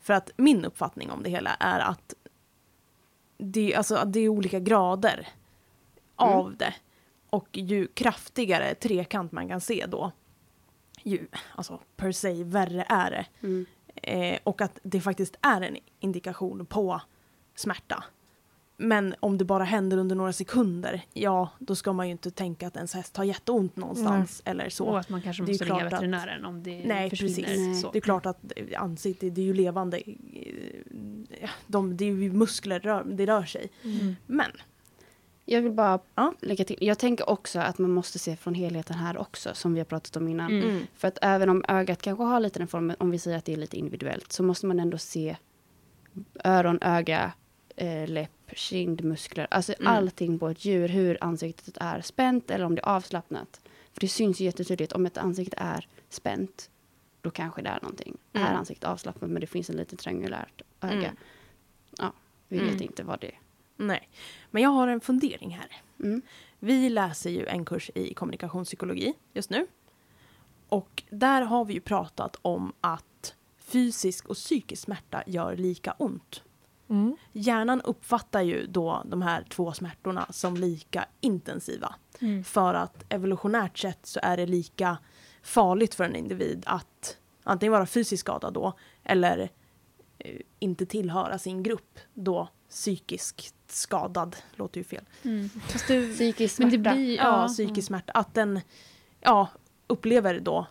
[0.00, 2.14] För att min uppfattning om det hela är att
[3.38, 5.28] det, alltså, att det är olika grader
[6.16, 6.74] av det.
[7.32, 10.12] Och ju kraftigare trekant man kan se då,
[11.02, 13.26] ju alltså, per se värre är det.
[13.46, 13.66] Mm.
[13.94, 17.00] Eh, och att det faktiskt är en indikation på
[17.54, 18.04] smärta.
[18.76, 22.66] Men om det bara händer under några sekunder, ja, då ska man ju inte tänka
[22.66, 24.86] att ens häst har jätteont någonstans eller så.
[24.86, 27.34] Och att man kanske måste ringa att- veterinären om det Nej, försvinner.
[27.48, 27.80] precis.
[27.80, 27.90] Så.
[27.92, 28.38] Det är klart att
[28.76, 29.98] ansiktet, det är ju levande.
[29.98, 33.70] eh, De, det är ju muskler, det rör sig.
[33.84, 34.16] Mm.
[34.26, 34.50] Men,
[35.44, 36.34] Jag vill bara Ja.
[36.40, 36.76] lägga till.
[36.80, 40.16] Jag tänker också att man måste se från helheten här också, som vi har pratat
[40.16, 40.50] om innan.
[40.52, 40.68] Mm.
[40.70, 43.44] mm, För att även om ögat kanske har lite den formen, om vi säger att
[43.44, 45.36] det är lite individuellt, så måste man ändå se
[46.44, 47.32] öron, öga,
[47.76, 49.46] eh, läpp, kind, muskler.
[49.50, 49.92] Alltså Mm.
[49.92, 53.60] allting på ett djur, hur ansiktet är spänt eller om det är avslappnat.
[53.92, 56.70] För det syns ju jättetydligt, om ett ansikte är spänt,
[57.20, 58.16] då kanske det är någonting.
[58.32, 58.46] Mm.
[58.48, 61.16] Är ansiktet avslappnat men det finns en lite triangulärt öga, Mm.
[61.98, 62.12] ja,
[62.48, 62.72] vi Mm.
[62.72, 63.38] vet inte vad det är.
[63.76, 64.08] Nej.
[64.50, 65.82] Men jag har en fundering här.
[66.00, 66.22] Mm.
[66.58, 69.66] Vi läser ju en kurs i kommunikationspsykologi just nu.
[70.68, 76.42] Och där har vi ju pratat om att fysisk och psykisk smärta gör lika ont.
[76.88, 77.16] Mm.
[77.32, 81.94] Hjärnan uppfattar ju då de här två smärtorna som lika intensiva.
[82.20, 82.44] Mm.
[82.44, 84.98] För att evolutionärt sett så är det lika
[85.42, 88.72] farligt för en individ att antingen vara fysiskt skadad då
[89.04, 89.50] eller
[90.18, 95.04] eh, inte tillhöra sin grupp då psykiskt skadad, låter ju fel.
[95.22, 95.48] Mm.
[95.48, 96.90] Fast du, Psykisk men smärta.
[96.90, 98.12] det blir, Ja, ja, psykisk smärta.
[98.12, 98.60] Att den
[99.20, 99.48] ja,
[99.86, 100.66] upplever då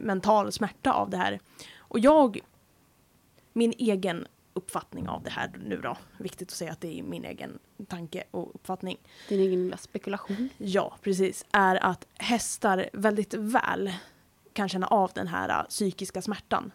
[0.00, 1.40] mental smärta av det här.
[1.78, 2.40] Och jag,
[3.52, 7.24] min egen uppfattning av det här nu då, viktigt att säga att det är min
[7.24, 8.98] egen tanke och uppfattning.
[9.28, 10.48] Din egen lilla spekulation.
[10.58, 11.44] Ja, precis.
[11.52, 13.92] Är att hästar väldigt väl
[14.52, 16.72] kan känna av den här psykiska smärtan.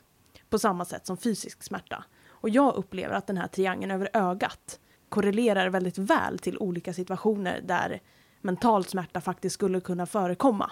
[0.49, 2.03] På samma sätt som fysisk smärta.
[2.41, 7.61] Och jag upplever att den här triangeln över ögat korrelerar väldigt väl till olika situationer
[7.61, 8.01] där
[8.41, 10.71] mental smärta faktiskt skulle kunna förekomma.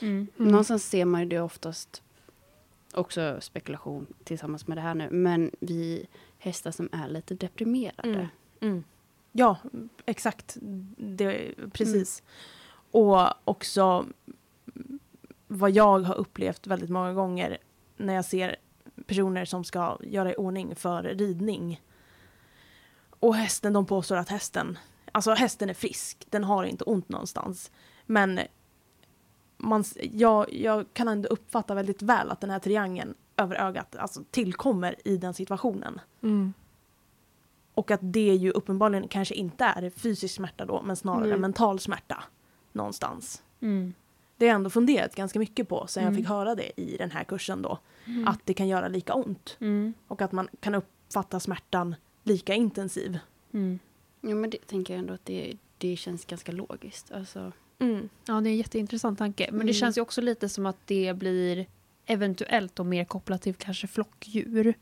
[0.00, 0.26] Mm.
[0.38, 0.50] Mm.
[0.50, 2.02] Någonstans ser man ju det oftast,
[2.94, 6.06] också spekulation tillsammans med det här nu, men vi
[6.38, 8.08] hästar som är lite deprimerade.
[8.08, 8.26] Mm.
[8.60, 8.84] Mm.
[9.32, 9.56] Ja,
[10.06, 10.56] exakt.
[10.96, 12.22] Det, precis.
[12.90, 14.06] Och också
[15.48, 17.58] vad jag har upplevt väldigt många gånger
[17.96, 18.56] när jag ser
[19.06, 21.82] personer som ska göra i ordning för ridning.
[23.10, 24.78] Och hästen, de påstår att hästen,
[25.12, 27.70] alltså hästen är frisk, den har inte ont någonstans.
[28.06, 28.40] Men
[29.56, 34.22] man, jag, jag kan ändå uppfatta väldigt väl att den här triangeln över ögat alltså,
[34.30, 36.00] tillkommer i den situationen.
[36.22, 36.52] Mm.
[37.74, 41.38] Och att det ju uppenbarligen kanske inte är fysisk smärta då, men snarare Nej.
[41.38, 42.24] mental smärta
[42.72, 43.42] någonstans.
[43.60, 43.94] Mm.
[44.44, 46.22] Det har jag ändå funderat ganska mycket på sen jag Mm.
[46.22, 47.78] fick höra det i den här kursen då.
[48.06, 48.28] Mm.
[48.28, 49.56] Att det kan göra lika ont.
[49.60, 49.94] Mm.
[50.08, 53.18] Och att man kan uppfatta smärtan lika intensiv.
[53.52, 53.78] Mm.
[54.20, 57.12] Ja, men det tänker jag ändå att det, det känns ganska logiskt.
[57.12, 58.08] Alltså, Mm.
[58.26, 59.46] Ja, det är en jätteintressant tanke.
[59.50, 59.74] Men det Mm.
[59.74, 61.66] känns ju också lite som att det blir
[62.06, 64.74] eventuellt och mer kopplat till kanske flockdjur.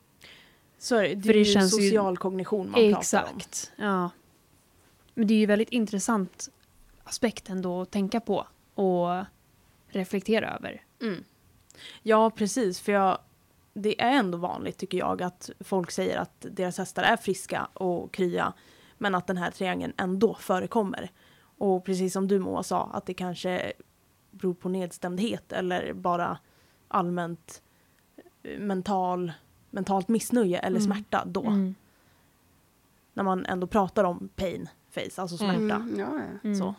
[0.79, 2.97] Så är det, det För är det ju känns ju- social kognition man pratar om.
[3.37, 3.73] Exakt.
[3.77, 4.11] Ja.
[5.15, 6.49] Men det är ju väldigt intressant
[7.05, 9.25] aspekt ändå att tänka på och
[9.93, 10.83] reflektera över.
[11.03, 11.25] Mm.
[12.03, 12.81] Ja, precis.
[12.81, 13.19] För jag,
[13.75, 18.13] det är ändå vanligt tycker jag att folk säger att deras hästar är friska och
[18.13, 18.53] krya.
[18.99, 21.11] Men att den här triangeln ändå förekommer.
[21.59, 23.73] Och precis som du Moa sa, att det kanske
[24.31, 26.39] beror på nedstämdhet eller bara
[26.89, 27.63] allmänt
[28.43, 29.33] eh, mental,
[29.71, 30.93] mentalt missnöje eller Mm.
[30.93, 31.43] smärta då.
[31.47, 31.75] Mm.
[33.15, 35.59] När man ändå pratar om pain face, alltså smärta.
[35.59, 36.39] mm, ja, ja.
[36.45, 36.59] Mm.
[36.59, 36.75] Så.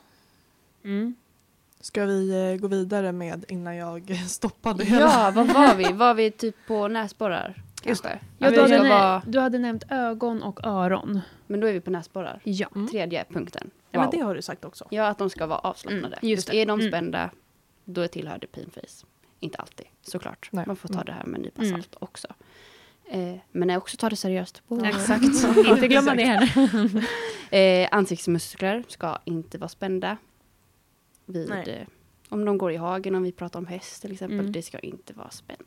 [1.84, 1.88] Mm.
[1.88, 5.02] Ska vi eh, gå vidare med innan jag stoppade hela?
[5.02, 5.94] ja, vad var vi?
[5.94, 7.64] Var vi typ på näsborrar?
[7.86, 8.20] Just Kanske?
[8.38, 11.22] Ja, du, hade vara- du hade nämnt ögon och öron.
[11.48, 12.40] Men då är vi på näsborrar.
[12.44, 12.68] Ja.
[12.76, 12.88] Mm.
[12.88, 13.70] Tredje punkten.
[13.92, 14.12] Ja, men Wow.
[14.12, 14.88] det har du sagt också.
[14.90, 16.06] Ja, att de ska vara avslappnade.
[16.08, 16.58] Mm, just just det.
[16.62, 16.92] är de Mm.
[16.92, 17.30] spända,
[17.86, 19.06] då tillhör det pinface.
[19.40, 20.50] Inte alltid, såklart.
[20.52, 20.64] Nej.
[20.68, 21.06] Man får ta Mm.
[21.06, 21.74] det här med en nypa Mm.
[21.74, 22.28] salt också.
[23.10, 24.62] Eh, men jag också ta det seriöst.
[24.68, 24.86] Wow.
[24.86, 25.24] Exakt.
[25.68, 27.06] Inte glömma det heller.
[27.56, 30.18] Eh, ansiktsmuskler ska inte vara spända.
[31.26, 31.70] Vid, Nej.
[31.70, 31.88] eh,
[32.30, 34.52] om de går i hagen, om vi pratar om häst till exempel, Mm.
[34.52, 35.60] det ska inte vara spänt.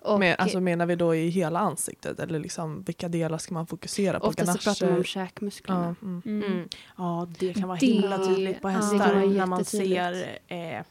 [0.00, 3.66] Och Men, alltså, menar vi då i hela ansiktet eller liksom, vilka delar ska man
[3.66, 4.26] fokusera på?
[4.26, 5.96] oftast pratar man om käkmusklerna.
[6.00, 6.22] Ja, mm.
[6.24, 6.52] Mm.
[6.52, 6.68] Mm.
[6.96, 10.82] Ja, det kan vara Det- himla tydligt på ja, hästar vara när man ser eh,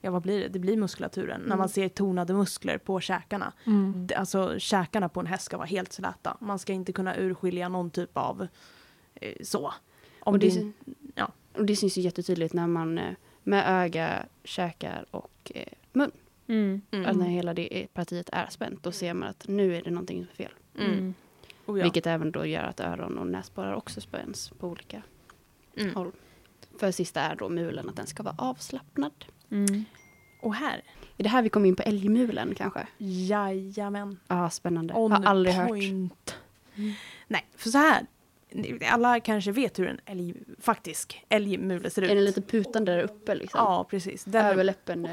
[0.00, 0.48] Ja vad blir det?
[0.48, 1.40] Det blir muskulaturen.
[1.40, 1.58] När Mm.
[1.58, 3.52] man ser tonade muskler på käkarna.
[3.66, 4.08] Mm.
[4.16, 6.36] Alltså käkarna på en häst ska vara helt släta.
[6.40, 8.46] Man ska inte kunna urskilja någon typ av
[9.14, 9.72] eh, så.
[10.20, 10.72] Om och, det, det,
[11.14, 11.32] ja.
[11.52, 16.10] och det syns ju jättetydligt när man eh, med öga, käkar och eh, mun.
[16.46, 16.82] Mm.
[16.90, 17.06] mm.
[17.10, 19.90] Att när hela det eh, partiet är spänt, då ser man att nu är det
[19.90, 20.52] någonting som är fel.
[20.78, 20.92] Mm.
[20.92, 21.14] Mm.
[21.66, 21.82] Oh, ja.
[21.84, 25.02] Vilket även då gör att öron och näsborrar också spänns på olika
[25.76, 25.94] Mm.
[25.94, 26.12] håll.
[26.78, 29.24] För sista är då mulen, att den ska vara avslappnad.
[29.50, 29.84] Mm.
[30.42, 30.82] Och här,
[31.16, 32.86] Är det här vi kommer in på älgmulen kanske?
[32.98, 34.20] jajamän.
[34.28, 34.94] Ja, spännande.
[34.94, 35.68] On Har aldrig hört.
[35.68, 36.36] point.
[37.28, 38.06] Nej, för så här.
[38.90, 42.10] Alla kanske vet hur en älg, faktisk älgmule ser ut.
[42.10, 43.58] Är den lite putande där uppe liksom?
[43.58, 44.24] Ja, precis.
[44.24, 45.04] Den, Överläppen.
[45.06, 45.10] Eh,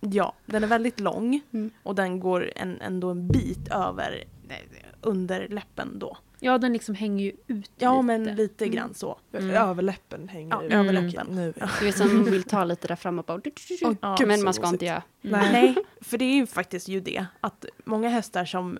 [0.00, 1.70] Ja, den är väldigt lång Mm.
[1.82, 4.56] och den går en, ändå en bit över eh,
[5.00, 6.16] under läppen då.
[6.40, 8.02] Ja, den liksom hänger ju ut Ja, lite.
[8.06, 8.76] men lite Mm.
[8.76, 9.18] grann så.
[9.32, 9.50] Mm.
[9.50, 10.72] Överläppen hänger Ja, ut.
[10.72, 11.26] överläppen.
[11.30, 11.52] Nu.
[11.80, 13.40] du vet som vill ta lite där fram och bara...
[13.84, 15.02] Åh, Ja, men man ska inte göra.
[15.22, 15.52] Nej.
[15.52, 18.78] Nej, för det är ju faktiskt ju det att många hästar som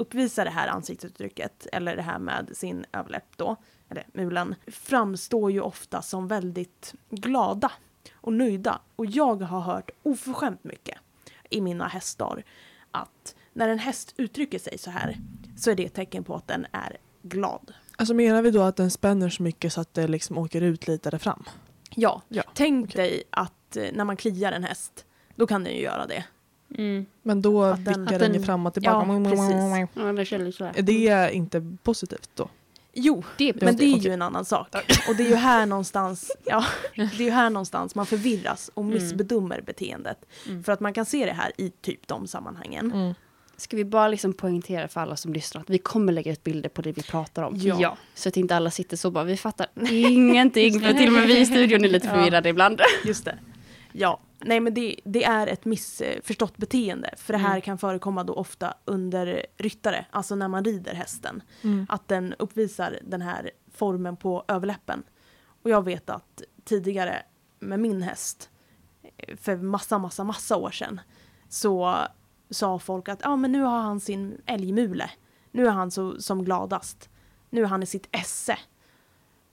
[0.00, 3.56] uppvisar det här ansiktsuttrycket eller det här med sin överläpp då,
[3.88, 7.72] eller mulen, framstår ju ofta som väldigt glada
[8.14, 8.80] och nöjda.
[8.96, 10.98] Och jag har hört oförskämt mycket
[11.50, 12.42] i mina hästar
[12.90, 15.16] att när en häst uttrycker sig så här
[15.56, 17.74] så är det ett tecken på att den är glad.
[17.96, 20.88] Alltså menar vi då att den spänner så mycket så att det liksom åker ut
[20.88, 21.44] lite där fram?
[21.90, 23.02] Ja, Ja, tänk okej.
[23.10, 26.24] dig att eh, när man kliar en häst, då kan den ju göra det.
[26.78, 27.06] Mm.
[27.22, 29.12] Men då Att den- vickar den ju fram och tillbaka.
[29.12, 29.90] Ja, precis.
[29.94, 30.72] Ja, det känns sådär.
[30.76, 32.48] Är det inte positivt då?
[32.92, 34.68] Jo, Det är men det är ju en annan sak.
[35.08, 38.82] Och det är ju här någonstans, ja, det är ju här någonstans man förvirras och
[38.84, 38.94] Mm.
[38.94, 40.18] missbedömer beteendet.
[40.48, 40.64] Mm.
[40.64, 42.92] För att man kan se det här i typ de sammanhangen.
[42.92, 43.14] Mm.
[43.56, 46.68] Ska vi bara liksom poängtera för alla som lyssnar att vi kommer lägga ut bilder
[46.68, 47.56] på det vi pratar om.
[47.56, 47.76] Ja.
[47.80, 47.96] Ja.
[48.14, 50.80] Så att inte alla sitter så bara, vi fattar ingenting.
[50.80, 52.12] För till och med vi i studion är lite Ja.
[52.14, 52.80] förvirrade ibland.
[53.04, 53.38] Just det.
[53.92, 57.14] Ja, nej men det, det är ett missförstått beteende.
[57.16, 57.60] För det här Mm.
[57.60, 61.42] kan förekomma då ofta under ryttare, alltså när man rider hästen.
[61.62, 61.86] Mm.
[61.88, 65.02] Att den uppvisar den här formen på överläppen.
[65.62, 67.22] Och jag vet att tidigare
[67.58, 68.50] med min häst,
[69.16, 71.00] eh, för massa, massa, massa år sedan,
[71.48, 71.96] så
[72.50, 75.10] sa folk att ja men nu har han sin älgmule.
[75.50, 77.08] Nu är han så, som gladast.
[77.50, 78.58] Nu är han i sitt esse.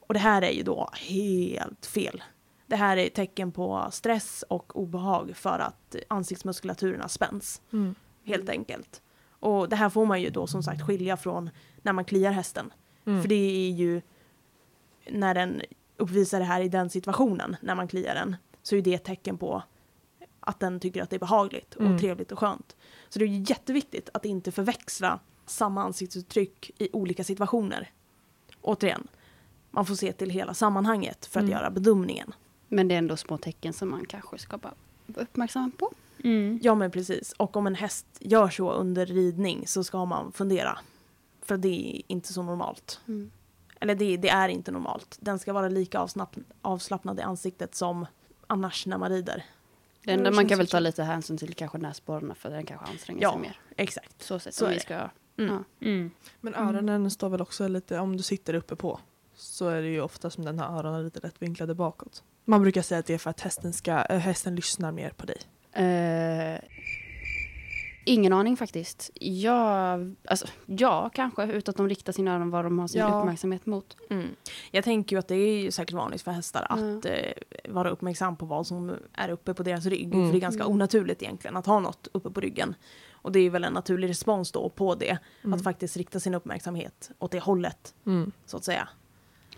[0.07, 2.23] Och det här är ju då helt fel.
[2.67, 7.61] Det här är tecken på stress och obehag för att ansiktsmuskulaturerna spänns.
[7.73, 7.95] Mm.
[8.23, 9.01] Helt enkelt.
[9.39, 11.49] Och det här får man ju då som sagt skilja från
[11.81, 12.73] när man kliar hästen.
[13.05, 13.21] Mm.
[13.21, 13.35] För det
[13.67, 14.01] är ju
[15.09, 15.61] när den
[15.97, 19.37] uppvisar det här i den situationen, när man kliar den, så är det ett tecken
[19.37, 19.63] på
[20.39, 21.99] att den tycker att det är behagligt och Mm.
[21.99, 22.75] trevligt och skönt.
[23.09, 27.91] Så det är jätteviktigt att inte förväxla samma ansiktsuttryck i olika situationer.
[28.61, 29.07] Återigen,
[29.71, 31.51] man får se till hela sammanhanget för att Mm.
[31.57, 32.33] göra bedömningen.
[32.67, 34.73] Men det är ändå små tecken som man kanske ska vara
[35.15, 35.91] uppmärksam på.
[36.23, 36.59] Mm.
[36.63, 37.31] Ja men precis.
[37.37, 40.79] Och om en häst gör så under ridning så ska man fundera.
[41.41, 42.99] För det är inte så normalt.
[43.07, 43.31] Mm.
[43.79, 45.17] Eller det, det är inte normalt.
[45.19, 48.05] Den ska vara lika avslapp, avslappnad i ansiktet som
[48.47, 49.45] annars när man rider.
[50.03, 50.81] Det enda man kan väl ta så.
[50.81, 53.31] lite hänsyn till kanske näsborrarna för den kanske anstränger Ja.
[53.31, 53.59] sig mer.
[53.75, 54.23] Exakt.
[54.23, 54.81] Så Så om är vi det.
[54.81, 54.93] ska...
[55.37, 55.53] Mm.
[55.79, 55.87] Ja.
[55.87, 56.11] Mm.
[56.41, 58.99] Men öronen står väl också lite, om du sitter uppe på
[59.35, 62.23] så är det ju ofta som den har öronen lite lätt vinklade bakåt.
[62.49, 65.25] Man brukar säga att det är för att hästen, ska, äh, hästen lyssnar mer på
[65.25, 65.37] dig.
[65.73, 66.59] Eh,
[68.05, 69.09] ingen aning faktiskt.
[69.19, 71.43] Ja, alltså, ja, kanske.
[71.45, 73.19] Utan att de riktar sina öron vad de har sin Ja.
[73.19, 73.97] uppmärksamhet mot.
[74.09, 74.27] Mm.
[74.71, 76.97] Jag tänker ju att det är ju säkert vanligt för hästar Mm.
[76.97, 77.13] att eh,
[77.69, 80.13] vara uppmärksam på vad som är uppe på deras rygg.
[80.13, 80.25] Mm.
[80.27, 80.73] För det är ganska Mm.
[80.73, 82.75] onaturligt egentligen att ha något uppe på ryggen.
[83.11, 85.17] Och det är väl en naturlig respons då på det.
[85.43, 85.53] Mm.
[85.53, 88.31] Att faktiskt rikta sin uppmärksamhet åt det hållet, Mm.
[88.45, 88.89] så att säga.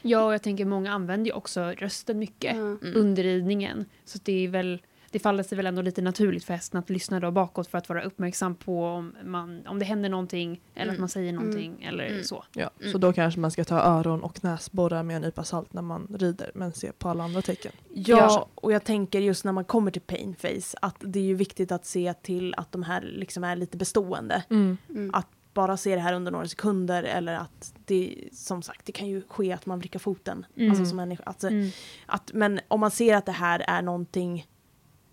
[0.02, 2.54] Ja, och jag tänker många använder ju också rösten mycket.
[2.56, 2.80] Mm.
[2.96, 3.86] under ridningen.
[4.06, 4.82] Så det är väl
[5.12, 7.90] det faller sig väl ändå lite naturligt för hästen att lyssna då bakåt för att
[7.90, 10.94] vara uppmärksam på om, man, om det händer någonting eller Mm.
[10.96, 12.24] att man säger någonting eller Mm.
[12.24, 12.44] så.
[12.54, 12.92] Ja, Mm.
[12.92, 16.16] Så då kanske man ska ta öron och näsborrar med en nypa salt när man
[16.20, 17.72] rider men se på alla andra tecken.
[17.94, 18.48] Ja, Ja.
[18.56, 21.72] och jag tänker just när man kommer till pain face att det är ju viktigt
[21.72, 24.44] att se till att de här liksom är lite bestående.
[24.50, 24.78] Mm.
[25.14, 29.08] Att bara se det här under några sekunder eller att det som sagt det kan
[29.08, 30.46] ju ske att man vrickar foten.
[30.58, 30.70] Mm.
[30.70, 31.24] Alltså som människa.
[31.26, 31.70] Alltså, Mm.
[32.06, 34.48] att, men om man ser att det här är någonting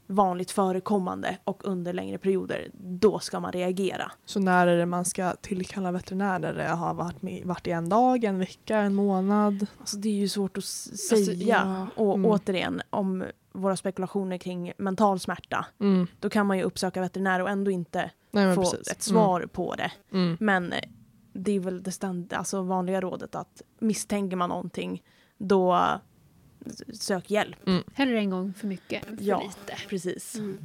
[0.09, 4.12] vanligt förekommande och under längre perioder, då ska man reagera.
[4.25, 6.55] Så när är det man ska tillkalla veterinärer?
[6.55, 9.66] Det har varit, med, varit i en dag, en vecka, en månad?
[9.81, 11.46] Alltså det är ju svårt att Alltså, säga.
[11.46, 11.87] ja.
[12.05, 12.31] Och Mm.
[12.31, 13.25] återigen, om
[13.57, 16.07] våra spekulationer kring mental smärta, Mm.
[16.21, 18.88] då kan man ju uppsöka veterinär och ändå inte Nej, få precis.
[18.88, 19.92] ett svar på det.
[20.12, 20.25] Mm.
[20.25, 20.37] Mm.
[20.40, 20.81] Men eh,
[21.33, 25.03] det är väl det stand, alltså vanliga rådet att misstänker man någonting,
[25.38, 25.81] då
[26.95, 27.57] sök hjälp.
[27.95, 29.42] Hellre en gång för mycket än för Ja.
[29.42, 29.77] lite.
[29.88, 30.35] Precis.
[30.38, 30.59] Mm.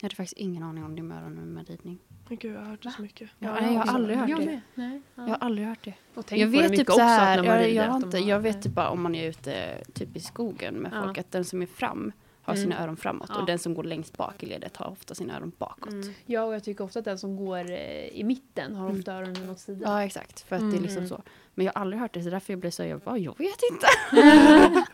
[0.00, 1.98] Jag hade faktiskt ingen aning om det med öronen med ridning.
[2.28, 3.30] Men gud, jag har hört det så mycket.
[3.38, 4.46] Ja, nej, jag har aldrig hört jag det.
[4.46, 4.60] Med.
[4.74, 5.00] Nej.
[5.14, 5.22] Ja.
[5.22, 5.94] Jag har aldrig hört det.
[6.14, 8.40] Och tänk Jag vet typ så också, att här, när man jag, jag, inte, jag
[8.40, 11.02] vet typ bara om man är ute typ i skogen med Ja.
[11.02, 12.62] folk att den som är fram har Mm.
[12.64, 13.40] sina öron framåt Ja.
[13.40, 15.92] och den som går längst bak i ledet har ofta sina öron bakåt.
[15.92, 16.14] Mm.
[16.26, 18.98] Ja, och jag tycker ofta att den som går eh, i mitten har Mm.
[18.98, 19.92] ofta öronen åt sidan.
[19.92, 21.08] Ja exakt, för att det är liksom Mm.
[21.08, 21.22] så.
[21.54, 23.58] Men jag har aldrig hört det så därför jag blir så jag bara, jag vet
[23.72, 23.86] inte.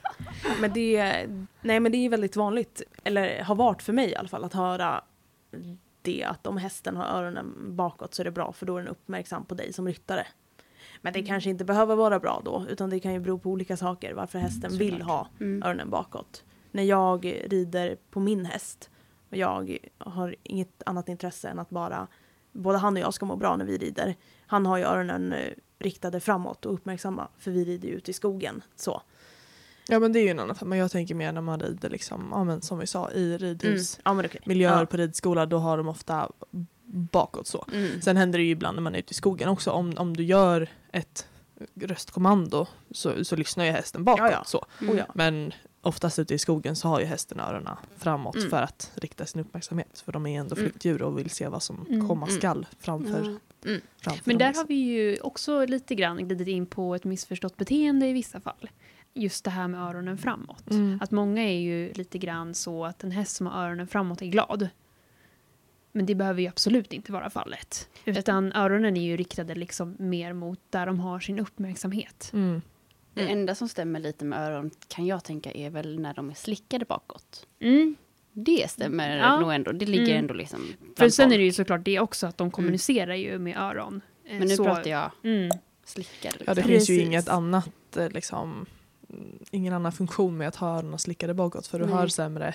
[0.61, 1.27] Men det,
[1.61, 4.53] nej, men det är väldigt vanligt, eller har varit för mig i alla fall, att
[4.53, 5.05] höra
[6.03, 8.89] det att om hästen har öronen bakåt så är det bra för då är den
[8.89, 10.27] uppmärksam på dig som ryttare.
[11.03, 13.77] Men det kanske inte behöver vara bra då, utan det kan ju bero på olika
[13.77, 15.09] saker varför hästen vill såklart.
[15.09, 15.63] ha Mm.
[15.63, 16.45] öronen bakåt.
[16.71, 18.91] När jag rider på min häst
[19.31, 22.07] och jag har inget annat intresse än att bara
[22.53, 24.17] både han och jag ska må bra när vi rider.
[24.47, 28.15] Han har ju öronen eh, riktade framåt och uppmärksamma för vi rider ju ute i
[28.15, 28.63] skogen.
[28.77, 29.03] Så.
[29.89, 30.77] Ja men det är ju en annan femma.
[30.77, 34.01] Jag tänker mer när man rider liksom, ja, men som vi sa i ridhus.
[34.05, 34.41] Ja, men okej.
[34.47, 34.87] Miljöer Ja.
[34.87, 36.31] på ridskola då har de ofta
[36.93, 37.65] bakåt så.
[37.73, 38.01] Mm.
[38.03, 39.71] Sen händer det ju ibland när man är ute i skogen också.
[39.71, 41.27] Om, om du gör ett
[41.81, 44.21] röstkommando så, så lyssnar ju hästen bakåt.
[44.21, 44.45] Ja, ja.
[44.45, 44.65] Så.
[44.81, 44.95] Mm.
[44.95, 45.07] Oh, ja.
[45.15, 48.51] Men oftast ute i skogen så har ju hästen öronen framåt Mm.
[48.51, 50.03] för att rikta sin uppmärksamhet.
[50.05, 50.65] För de är ändå Mm.
[50.71, 52.09] flyktdjur och vill se vad som Mm.
[52.09, 52.39] komma Mm.
[52.39, 53.71] skall framför, Ja.
[54.03, 54.63] framför Men dem, där liksom.
[54.63, 58.71] har vi ju också lite grann glidit in på ett missförstått beteende i vissa fall.
[59.15, 60.71] Just det här med öronen framåt.
[60.71, 60.99] Mm.
[61.03, 64.27] Att många är ju lite grann så att en häst som har öronen framåt är
[64.27, 64.69] glad.
[65.93, 67.89] Men det behöver ju absolut inte vara fallet.
[68.05, 72.31] Utan öronen är ju riktade liksom mer mot där de har sin uppmärksamhet.
[72.33, 72.63] Mm.
[73.15, 73.33] Det Mm.
[73.39, 76.85] enda som stämmer lite med öron kan jag tänka är väl när de är slickade
[76.85, 77.47] bakåt.
[77.61, 77.97] Mm.
[78.33, 79.41] Det stämmer Ja.
[79.41, 79.73] nog ändå.
[79.73, 80.17] Det ligger Mm.
[80.19, 80.61] ändå liksom
[80.97, 81.39] För sen är folk.
[81.39, 84.01] det ju såklart det också att de kommunicerar ju med öron.
[84.31, 85.51] Men nu så, pratar jag Mm.
[85.85, 86.37] slickade.
[86.39, 86.69] Ja det Liksom.
[86.73, 87.07] finns ju Precis.
[87.09, 88.67] inget annat eh, liksom mm,
[89.51, 91.95] ingen annan funktion med att ha öronen slickade bakåt för du Nej.
[91.95, 92.55] hör sämre.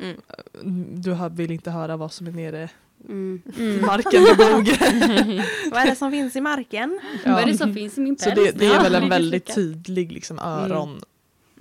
[0.00, 0.86] Mm.
[1.02, 2.68] Du hör, vill inte höra vad som är nere
[3.08, 3.42] Mm.
[3.56, 3.86] i Mm.
[3.86, 4.76] marken vid bogen.
[5.70, 7.00] Vad är det som finns i marken?
[7.26, 8.36] Vad är det som finns i min Så päls?
[8.52, 9.54] det, det är Ja, väl en väldigt slickad.
[9.54, 11.00] tydlig liksom, öron.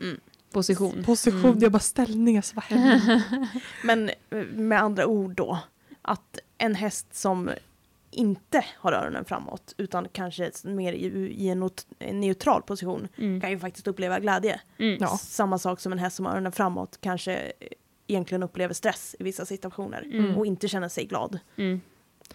[0.01, 0.17] Mm.
[0.51, 1.03] Position.
[1.05, 1.59] Position, Mm.
[1.59, 3.21] jag bara ställningar, så vad händer?
[3.83, 5.59] Men eh, med andra ord då,
[6.01, 7.49] att en häst som
[8.17, 11.05] inte har öronen framåt utan kanske mer i,
[11.43, 13.41] i en, not- en neutral position Mm.
[13.41, 14.61] kan ju faktiskt uppleva glädje.
[14.77, 14.97] Mm.
[15.01, 15.17] Ja.
[15.17, 17.51] Samma sak som en häst som har öronen framåt kanske
[18.07, 20.37] egentligen upplever stress i vissa situationer Mm.
[20.37, 21.39] och inte känner sig glad.
[21.55, 21.81] Mm.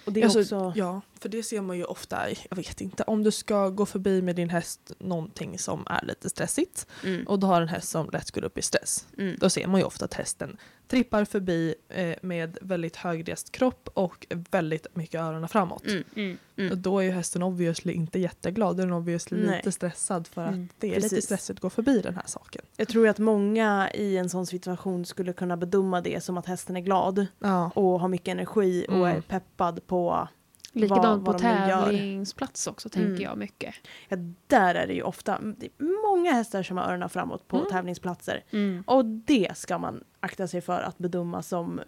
[0.05, 0.73] Och det är Alltså, också...
[0.77, 2.17] Ja, för det ser man ju ofta,
[2.51, 6.31] jag vet inte, om du ska gå förbi med din häst någonting som är lite
[6.31, 7.27] stressigt Mm.
[7.27, 9.07] och du har en häst som lätt går upp i stress.
[9.19, 9.37] Mm.
[9.41, 10.57] Då ser man ju ofta att hästen
[10.89, 15.87] trippar förbi eh, med väldigt högrest kropp och väldigt mycket öronen framåt.
[15.87, 16.05] Mm.
[16.17, 16.39] Mm.
[16.57, 16.73] Mm.
[16.73, 19.57] Och då är ju hästen obviously inte jätteglad, den är obviously Nej.
[19.57, 20.69] lite stressad för att Mm.
[20.79, 21.25] det är lite Precis.
[21.25, 22.63] stressigt att gå förbi den här saken.
[22.77, 26.77] Jag tror att många i en sån situation skulle kunna bedöma det som att hästen
[26.77, 27.71] är glad Ja.
[27.75, 30.29] och har mycket energi och är peppad på
[30.73, 33.23] Likadant vad på tävlingsplats också tänker Mm.
[33.23, 33.75] jag mycket.
[34.09, 34.17] Ja,
[34.47, 37.69] där är det ju ofta det är många hästar som har öronen framåt på Mm.
[37.71, 38.45] tävlingsplatser.
[38.51, 38.85] Mm.
[38.87, 41.81] Och det ska man akta sig för att bedöma som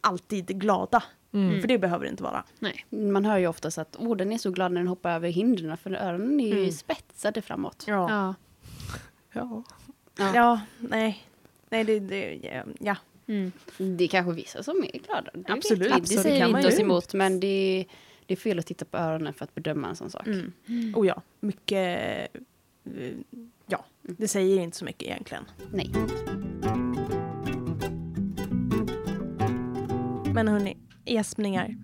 [0.00, 1.02] alltid glada.
[1.32, 1.60] Mm.
[1.60, 2.44] För det behöver det inte vara.
[2.58, 2.86] Nej.
[2.90, 5.76] Man hör ju oftast att oh, den är så glad när den hoppar över hindren
[5.76, 6.72] för öronen är ju Mm.
[6.72, 7.84] spetsade framåt.
[7.88, 8.34] Ja, Ja.
[9.32, 9.62] Ja.
[10.18, 10.32] Ja.
[10.34, 11.26] ja nej.
[11.70, 12.40] Nej, det, det
[12.80, 12.96] ja.
[13.32, 13.52] Mm.
[13.96, 15.30] Det är kanske vissa som är glada.
[15.34, 15.92] Det Absolut, vet vi.
[15.92, 17.86] absolut, Det det säger kan vi man inte oss emot men det,
[18.26, 20.26] det är fel att titta på öronen för att bedöma en sån sak.
[20.26, 20.94] Mm.
[20.96, 22.28] Och ja, mycket...
[23.66, 25.44] Ja, det säger inte så mycket egentligen.
[25.72, 25.90] Nej.
[30.34, 31.76] Men hörni, gäspningar.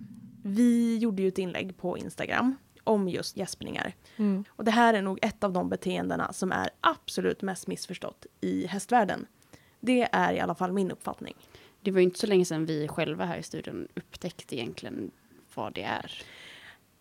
[0.43, 3.95] Vi gjorde ju ett inlägg på Instagram om just gäspningar.
[4.17, 4.43] Mm.
[4.49, 8.67] Och det här är nog ett av de beteendena som är absolut mest missförstått i
[8.67, 9.25] hästvärlden.
[9.79, 11.35] Det är i alla fall min uppfattning.
[11.81, 15.11] Det var ju inte så länge sedan vi själva här i studion upptäckte egentligen
[15.55, 16.23] vad det är.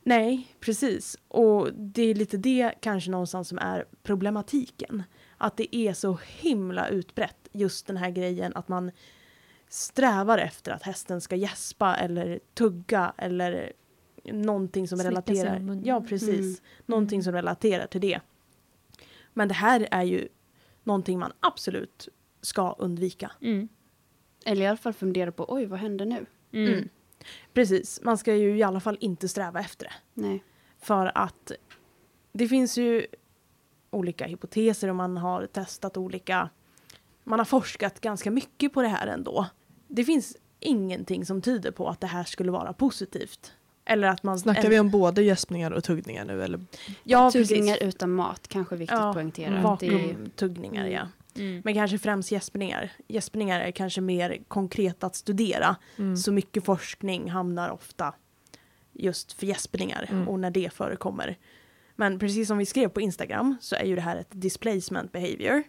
[0.02, 1.18] Nej, precis.
[1.28, 5.02] Och det är lite det kanske någonstans som är problematiken.
[5.36, 8.90] Att det är så himla utbrett, just den här grejen att man
[9.68, 13.72] strävar efter att hästen ska gäspa eller tugga eller
[14.24, 15.80] någonting som Slicka relaterar.
[15.84, 16.40] Ja, precis.
[16.40, 16.56] Mm.
[16.86, 18.20] Någonting som relaterar till det.
[19.32, 20.28] Men det här är ju
[20.84, 22.08] någonting man absolut
[22.40, 23.30] ska undvika.
[23.42, 23.68] Mm.
[24.44, 26.26] Eller i alla fall fundera på oj vad hände nu?
[26.52, 26.72] Mm.
[26.72, 26.88] Mm.
[27.52, 29.92] Precis, man ska ju i alla fall inte sträva efter det.
[30.22, 30.44] Nej.
[30.78, 31.52] För att
[32.32, 33.06] det finns ju
[33.90, 36.50] olika hypoteser och man har testat olika...
[37.24, 39.46] Man har forskat ganska mycket på det här ändå.
[39.88, 43.52] Det finns ingenting som tyder på att det här skulle vara positivt.
[43.84, 44.38] Eller att man...
[44.38, 46.60] Snackar vi om både gäspningar och tuggningar nu eller?
[47.04, 47.94] Ja, Tuggningar precis.
[47.94, 49.58] utan mat, kanske viktigt Ja, att poängtera.
[49.58, 50.92] är, Vakuumtuggningar, Mm.
[50.94, 51.08] ja.
[51.38, 51.62] Mm.
[51.64, 52.92] Men kanske främst gäspningar.
[53.08, 55.76] Gäspningar är kanske mer konkret att studera.
[55.98, 56.16] Mm.
[56.16, 58.14] Så mycket forskning hamnar ofta
[58.92, 60.28] just för gäspningar Mm.
[60.28, 61.38] och när det förekommer.
[61.96, 65.62] Men precis som vi skrev på Instagram så är ju det här ett displacement behavior.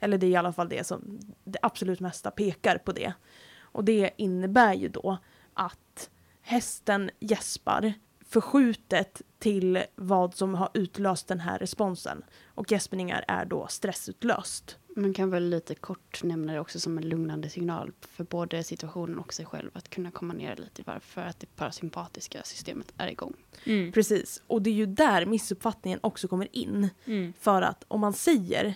[0.00, 3.12] Eller det är i alla fall det som det absolut mesta pekar på det.
[3.60, 5.18] Och det innebär ju då
[5.54, 6.10] att
[6.40, 7.92] hästen gäspar
[8.28, 12.24] förskjutet till vad som har utlöst den här responsen.
[12.46, 14.78] Och gäspningar är då stressutlöst.
[14.96, 19.18] Man kan väl lite kort nämna det också som en lugnande signal för både situationen
[19.18, 23.34] och sig själv att kunna komma ner lite varför att det parasympatiska systemet är igång.
[23.64, 23.92] Mm.
[23.92, 24.42] Precis.
[24.46, 26.88] Och det är ju där missuppfattningen också kommer in.
[27.04, 27.32] Mm.
[27.40, 28.74] För att om man säger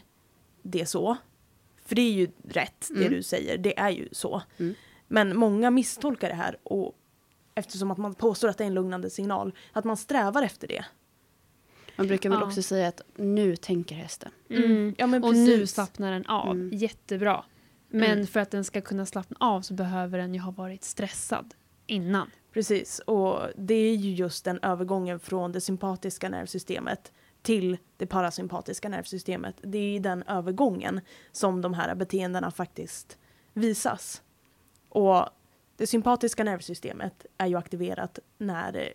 [0.63, 1.17] det så,
[1.85, 3.13] för det är ju rätt det Mm.
[3.13, 4.43] du säger, det är ju så.
[4.59, 4.75] Mm.
[5.09, 6.95] Men många misstolkar det här och
[7.55, 10.85] eftersom att man påstår att det är en lugnande signal, att man strävar efter det.
[11.99, 12.47] Man brukar väl Ja.
[12.47, 14.31] också säga att nu tänker hästen.
[14.51, 14.95] Mm.
[14.99, 15.49] Ja men Och precis.
[15.49, 16.51] nu slappnar den av.
[16.51, 16.71] Mm.
[16.79, 17.45] Jättebra.
[17.89, 18.27] Men Mm.
[18.27, 21.55] för att den ska kunna slappna av så behöver den ju ha varit stressad
[21.87, 22.31] innan.
[22.53, 28.89] Precis, och det är ju just den övergången från det sympatiska nervsystemet till det parasympatiska
[28.89, 29.55] nervsystemet.
[29.63, 31.01] Det är den övergången
[31.33, 33.19] som de här beteendena faktiskt
[33.53, 34.23] visas.
[34.89, 35.25] Och
[35.77, 38.93] det sympatiska nervsystemet är ju aktiverat när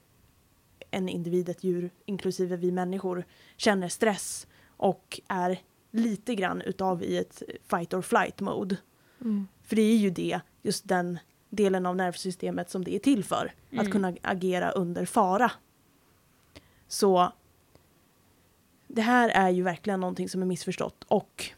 [0.93, 3.25] en individ, ett djur, inklusive vi människor,
[3.57, 5.59] känner stress och är
[5.91, 8.77] lite grann utav i ett fight or flight mode.
[9.21, 9.47] Mm.
[9.63, 11.19] För det är ju det, just den
[11.49, 13.53] delen av nervsystemet som det är till för.
[13.71, 13.85] Mm.
[13.85, 15.51] Att kunna agera under fara.
[16.87, 17.31] Så
[18.87, 21.51] det här är ju verkligen någonting som är missförstått och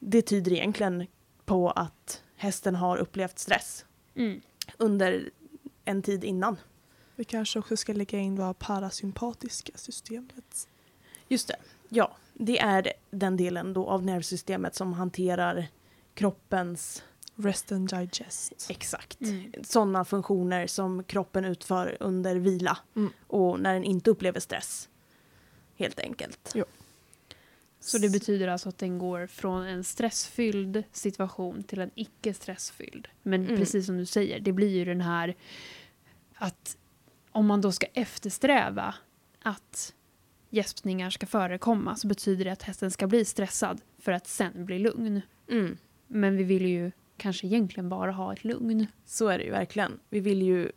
[0.00, 1.06] det tyder egentligen
[1.44, 4.40] på att hästen har upplevt stress Mm.
[4.78, 5.30] under
[5.84, 6.56] en tid innan.
[7.20, 10.68] Vi kanske också ska lägga in vad parasympatiska systemet.
[11.28, 11.56] Just det,
[11.88, 12.16] ja.
[12.34, 15.66] Det är den delen då av nervsystemet som hanterar
[16.14, 17.02] kroppens
[17.34, 18.66] Rest and digest.
[18.70, 19.20] Exakt.
[19.20, 19.52] Mm.
[19.62, 23.12] Sådana funktioner som kroppen utför under vila Mm.
[23.26, 24.88] och när den inte upplever stress.
[25.76, 26.52] Helt enkelt.
[26.54, 26.64] Jo.
[27.80, 33.08] Så det betyder alltså att den går från en stressfylld situation till en icke stressfylld.
[33.22, 33.56] Men Mm.
[33.56, 35.36] precis som du säger, det blir ju den här
[36.34, 36.76] att
[37.32, 38.94] om man då ska eftersträva
[39.42, 39.94] att
[40.50, 44.78] gäspningar ska förekomma så betyder det att hästen ska bli stressad för att sen bli
[44.78, 45.20] lugn.
[45.50, 45.76] Mm.
[46.06, 48.86] Men vi vill ju kanske egentligen bara ha ett lugn.
[49.04, 50.00] Så är det ju verkligen.
[50.08, 50.72] Vi vill ju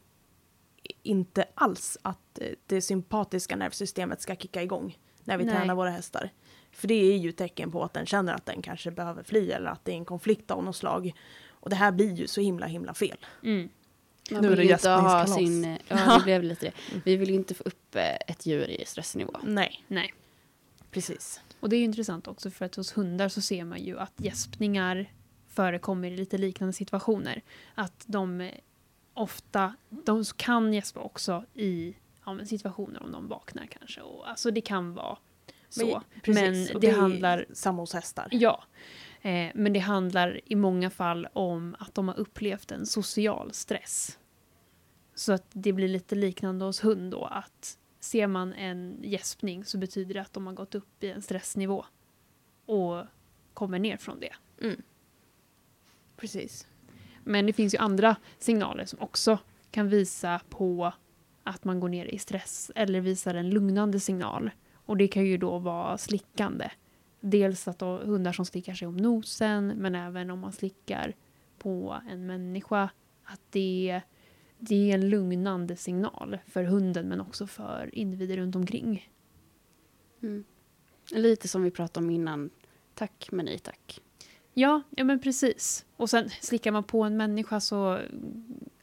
[1.04, 5.56] inte alls att eh, det sympatiska nervsystemet ska kicka igång när vi Nej.
[5.56, 6.30] tränar våra hästar.
[6.72, 9.70] För det är ju tecken på att den känner att den kanske behöver fly eller
[9.70, 11.14] att det är en konflikt av något slag.
[11.50, 13.18] Och det här blir ju så himla himla fel.
[13.44, 13.70] Mm.
[14.32, 15.66] Man Nu är det inte ha sin...
[15.66, 16.74] eh, Ja, det blev lite det.
[17.06, 19.36] Vi vill ju inte få upp eh, ett djur i stressnivå.
[19.44, 20.14] Nej, Nej.
[20.92, 21.42] precis.
[21.60, 24.14] Och det är ju intressant också för att hos hundar så ser man ju att
[24.18, 25.12] gäspningar
[25.48, 27.42] förekommer i lite liknande situationer.
[27.76, 28.52] Att de eh,
[29.14, 31.96] ofta, de kan gäspa också i
[32.26, 34.02] ja, situationer om de vaknar kanske.
[34.02, 35.18] Och, alltså det kan vara
[35.70, 35.86] så.
[35.86, 38.28] Men, precis, Men det är handlar- samma hos hästar.
[38.32, 38.64] Ja.
[39.26, 44.20] Eh, men det handlar i många fall om att de har upplevt en social stress.
[45.16, 49.78] Så att det blir lite liknande hos hund då att ser man en gäspning så
[49.78, 51.86] betyder det att de har gått upp i en stressnivå
[52.66, 53.06] och
[53.54, 54.34] kommer ner från det.
[56.18, 56.68] Precis.
[57.24, 59.40] Men det finns ju andra signaler som också
[59.72, 60.94] kan visa på
[61.44, 64.52] att man går ner i stress eller visar en lugnande signal.
[64.74, 66.70] Och det kan ju då vara slickande.
[67.26, 71.16] Dels att då hundar som slickar sig om nosen men även om man slickar
[71.58, 72.90] på en människa.
[73.24, 74.02] Att det,
[74.60, 79.10] det är en lugnande signal för hunden men också för individer runt omkring.
[80.22, 80.44] Mm.
[81.12, 82.50] Lite som vi pratade om innan.
[82.94, 84.02] Tack men nej tack.
[84.54, 85.86] Ja, ja men precis.
[85.96, 88.00] Och sen slickar man på en människa så,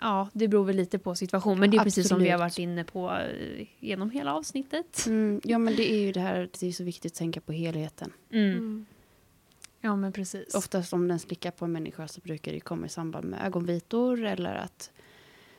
[0.00, 1.60] ja, det beror väl lite på situation.
[1.60, 2.52] Men det är precis som vi har Absolut.
[2.52, 5.06] varit inne på eh, genom hela avsnittet.
[5.06, 7.52] Mm, ja men det är ju det här, det är så viktigt att tänka på
[7.52, 8.12] helheten.
[8.30, 8.86] Mm.
[9.80, 10.54] Ja, men precis.
[10.54, 14.24] Oftast om den slickar på en människa så brukar det komma i samband med ögonvitor
[14.24, 14.90] eller att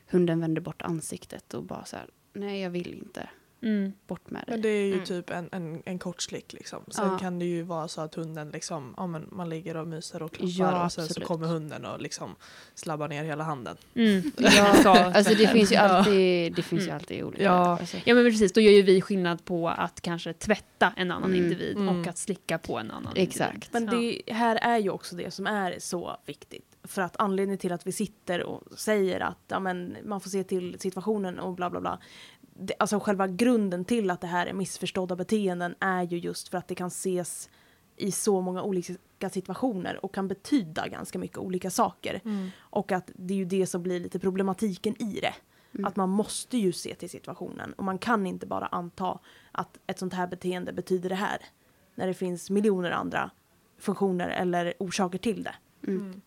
[0.10, 3.30] hunden vänder bort ansiktet och bara så här, nej jag vill inte,
[3.64, 3.94] Mm.
[4.08, 4.72] bort med Men dig.
[4.72, 5.06] det är ju Mm.
[5.06, 6.84] typ en, en, en kort slick liksom.
[6.88, 7.18] Sen Ja.
[7.18, 10.32] kan det ju vara så att hunden liksom, ja men man ligger och myser och
[10.34, 12.36] klappar Ja, och sen så kommer hunden och liksom
[12.76, 13.78] slabbar ner hela handen.
[13.96, 14.32] Mm.
[14.84, 15.82] Ja, alltså det finns ju Ja.
[15.82, 16.96] alltid, det finns ju Mm.
[16.96, 17.44] alltid olika.
[17.44, 17.80] Ja.
[17.80, 21.30] Alltså, Ja men precis, då gör ju vi skillnad på att kanske tvätta en annan
[21.34, 21.44] Mm.
[21.44, 22.00] individ Mm.
[22.00, 23.76] och att slicka på en annan Exakt.
[23.76, 23.90] individ.
[23.90, 24.22] Men Ja.
[24.26, 26.66] det här är ju också det som är så viktigt.
[26.84, 30.44] För att anledningen till att vi sitter och säger att ja, men, man får se
[30.44, 32.00] till situationen och bla bla bla.
[32.64, 36.58] Det, alltså själva grunden till att det här är missförstådda beteenden är ju just för
[36.58, 37.50] att det kan ses
[37.98, 42.22] i så många olika situationer och kan betyda ganska mycket olika saker.
[42.60, 45.34] Och att det är ju det som blir lite problematiken i det.
[45.74, 45.86] Mm.
[45.86, 49.20] Att man måste ju se till situationen och man kan inte bara anta
[49.52, 51.38] att ett sånt här beteende betyder det här.
[51.96, 53.32] När det finns miljoner andra
[53.78, 55.56] funktioner eller orsaker till det.
[55.88, 56.22] Mm.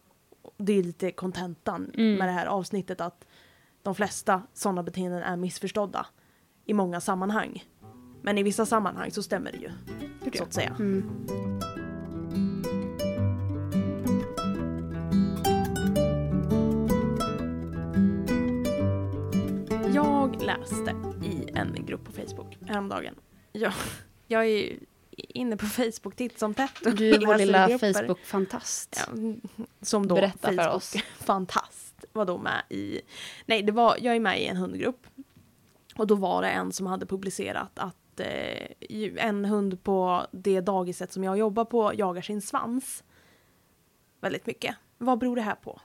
[0.57, 2.14] Det är lite kontentan Mm.
[2.18, 3.26] med det här avsnittet att
[3.82, 6.07] de flesta sådana beteenden är missförstådda
[6.64, 7.64] i många sammanhang.
[8.22, 9.70] Men i vissa sammanhang så stämmer det ju,
[10.38, 10.76] så att säga.
[10.78, 11.10] Mm.
[19.94, 23.14] Jag läste i en grupp på Facebook häromdagen.
[23.52, 23.72] Jag,
[24.26, 24.78] jag är
[25.16, 26.96] inne på Facebook titt som tätt.
[26.96, 27.68] Du är vår lilla.
[27.78, 29.06] Facebook-fantast.
[29.06, 29.34] Ja,
[29.82, 30.94] som då Berätta för Facebook oss.
[31.18, 33.00] Fantast var då med i...
[33.46, 35.06] Nej, det var, jag är med i en hundgrupp.
[35.97, 41.12] Och då var det en som hade publicerat att eh, en hund på det dagiset
[41.12, 43.05] som jag jobbar på jagar sin svans
[44.20, 44.76] väldigt mycket.
[44.99, 45.80] Vad beror det här på?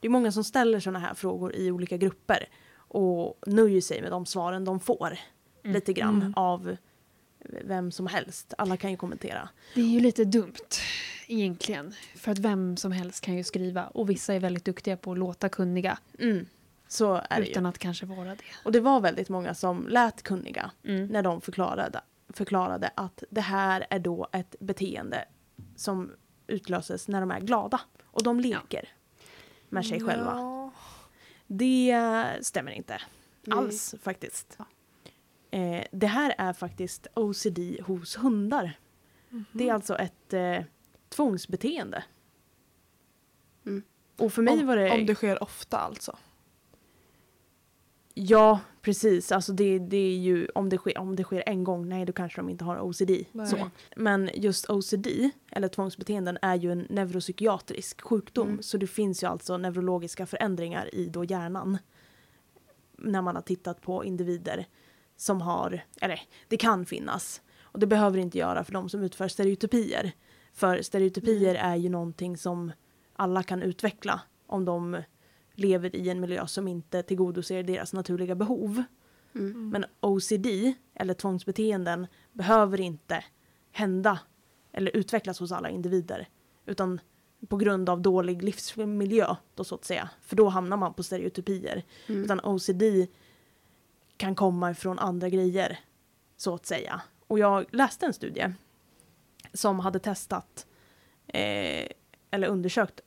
[0.00, 4.10] Det är många som ställer sådana här frågor i olika grupper och nöjer sig med
[4.10, 5.18] de svaren de får.
[5.62, 5.74] Mm.
[5.74, 6.32] Lite grann Mm.
[6.36, 6.76] av
[7.64, 8.54] vem som helst.
[8.58, 9.48] Alla kan ju kommentera.
[9.74, 10.54] Det är ju lite dumt
[11.26, 11.94] egentligen.
[12.16, 15.18] För att vem som helst kan ju skriva och vissa är väldigt duktiga på att
[15.18, 16.46] låta kunniga Mm.
[16.92, 17.50] Så är det ju.
[17.50, 18.42] utan att kanske vara det.
[18.64, 21.06] Och det var väldigt många som lät kunniga Mm.
[21.06, 25.24] när de förklarade, förklarade att det här är då ett beteende
[25.76, 26.12] som
[26.46, 27.80] utlöses när de är glada.
[28.04, 28.88] Och de leker
[29.68, 30.32] med sig själva.
[30.36, 30.72] Ja.
[31.46, 31.96] Det
[32.42, 33.00] stämmer inte
[33.44, 33.58] Nej.
[33.58, 34.58] alls faktiskt.
[35.50, 38.78] Eh, det här är faktiskt OCD hos hundar.
[39.52, 40.58] Det är alltså ett eh,
[41.08, 42.04] tvångsbeteende.
[43.66, 43.82] Mm.
[44.16, 44.90] Och för mig om, var det...
[44.90, 46.18] om det sker ofta alltså.
[48.22, 49.32] Ja, precis.
[49.32, 52.12] Alltså det, det är ju om det, sker, om det sker en gång, nej då
[52.12, 53.10] kanske de inte har OCD.
[53.32, 53.46] Nej.
[53.46, 53.70] Så.
[53.96, 55.06] Men just OCD,
[55.50, 58.48] eller tvångsbeteenden, är ju en neuropsykiatrisk sjukdom.
[58.48, 58.62] Mm.
[58.62, 61.78] Så det finns ju alltså neurologiska förändringar i då hjärnan.
[62.96, 64.66] När man har tittat på individer
[65.16, 67.42] som har, eller det kan finnas.
[67.62, 70.12] Och det behöver inte göra för de som utför stereotypier.
[70.52, 72.72] För stereotypier är ju någonting som
[73.12, 75.02] alla kan utveckla om de
[75.54, 78.82] lever i en miljö som inte tillgodoser deras naturliga behov.
[79.34, 79.70] Mm.
[79.70, 80.46] Men OCD,
[80.94, 83.24] eller tvångsbeteenden, behöver inte
[83.72, 84.18] hända
[84.72, 86.28] eller utvecklas hos alla individer.
[86.66, 87.00] Utan
[87.48, 90.10] på grund av dålig livsmiljö, då så att säga.
[90.20, 91.84] För då hamnar man på stereotypier.
[92.06, 92.24] Mm.
[92.24, 92.82] Utan OCD
[94.16, 95.78] kan komma ifrån andra grejer,
[96.36, 97.02] så att säga.
[97.26, 98.52] Och jag läste en studie
[99.52, 100.66] som hade testat
[101.26, 101.86] eh,
[102.30, 103.00] eller undersökt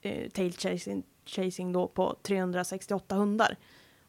[0.00, 3.56] eh, tail chasing, chasing då på 368 hundar.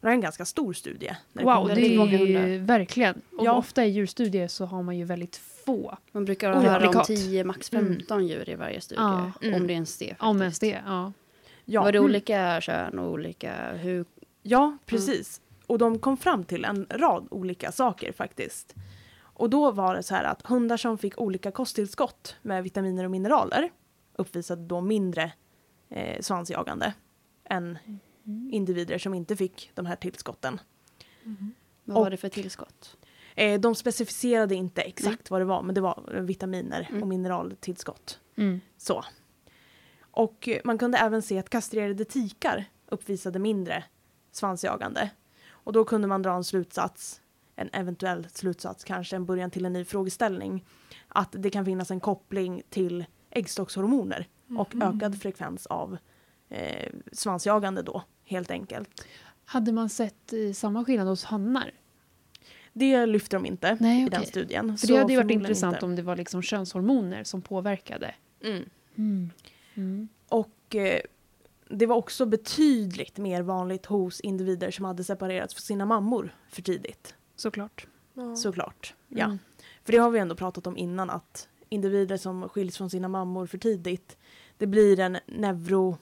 [0.02, 1.10] det är en ganska stor studie.
[1.32, 2.66] Wow, det till- många är hundar.
[2.66, 3.22] verkligen.
[3.38, 3.52] Och Ja.
[3.56, 5.98] ofta i djurstudier så har man ju väldigt få.
[6.12, 7.06] Man brukar Oh, höra om Applikat.
[7.06, 7.86] 10, max Mm.
[7.86, 9.00] 15 djur i varje studie.
[9.02, 9.32] Ja.
[9.42, 9.54] Mm.
[9.60, 10.14] Om det ens det.
[10.18, 11.12] Om ens det, ja.
[11.64, 12.10] Ja, Var det Mm.
[12.10, 14.04] olika kön och olika hur?
[14.42, 15.40] ja, precis.
[15.66, 18.74] Och de kom fram till en rad olika saker faktiskt.
[19.18, 23.10] Och då var det så här att hundar som fick olika kosttillskott med vitaminer och
[23.10, 23.70] mineraler
[24.16, 25.32] uppvisade då mindre
[25.90, 26.92] eh, svansjagande
[27.50, 27.78] än
[28.50, 30.60] individer som inte fick de här tillskotten.
[31.84, 32.96] Vad Och- var det för tillskott?
[33.34, 37.02] Eh, de specificerade inte exakt vad det var, men det var eh, vitaminer Mm.
[37.02, 38.20] och mineraltillskott.
[38.36, 38.60] Mm.
[38.76, 39.04] Så.
[40.00, 43.84] Och eh, man kunde även se att kastrerade tikar uppvisade mindre
[44.32, 45.10] svansjagande.
[45.48, 47.20] Och då kunde man dra en slutsats,
[47.56, 50.64] en eventuell slutsats, kanske en början till en ny frågeställning,
[51.08, 54.28] att det kan finnas en koppling till äggstockshormoner
[54.58, 55.96] och ökad frekvens av
[56.48, 59.06] eh, svansjagande då, helt enkelt.
[59.44, 61.72] Hade man sett eh, samma skillnad hos hannar?
[62.72, 64.78] Det lyfter de inte Nej, i den studien.
[64.78, 65.86] För så det hade ju varit intressant inte.
[65.86, 68.14] om det var liksom könshormoner som påverkade.
[68.44, 68.64] Mm.
[69.74, 70.08] Mm.
[70.28, 71.00] Och eh,
[71.70, 76.62] det var också betydligt mer vanligt hos individer som hade separerats från sina mammor för
[76.62, 77.14] tidigt.
[77.36, 77.86] Såklart.
[78.36, 78.94] Såklart.
[79.08, 79.24] Ja.
[79.24, 79.38] Mm.
[79.84, 83.46] För det har vi ändå pratat om innan att individer som skiljs från sina mammor
[83.46, 84.16] för tidigt,
[84.58, 85.98] det blir en neuro,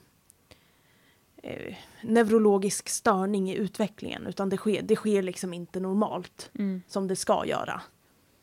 [1.45, 6.81] eh, neurologisk störning i utvecklingen utan det sker, det sker liksom inte normalt Mm.
[6.87, 7.81] som det ska göra.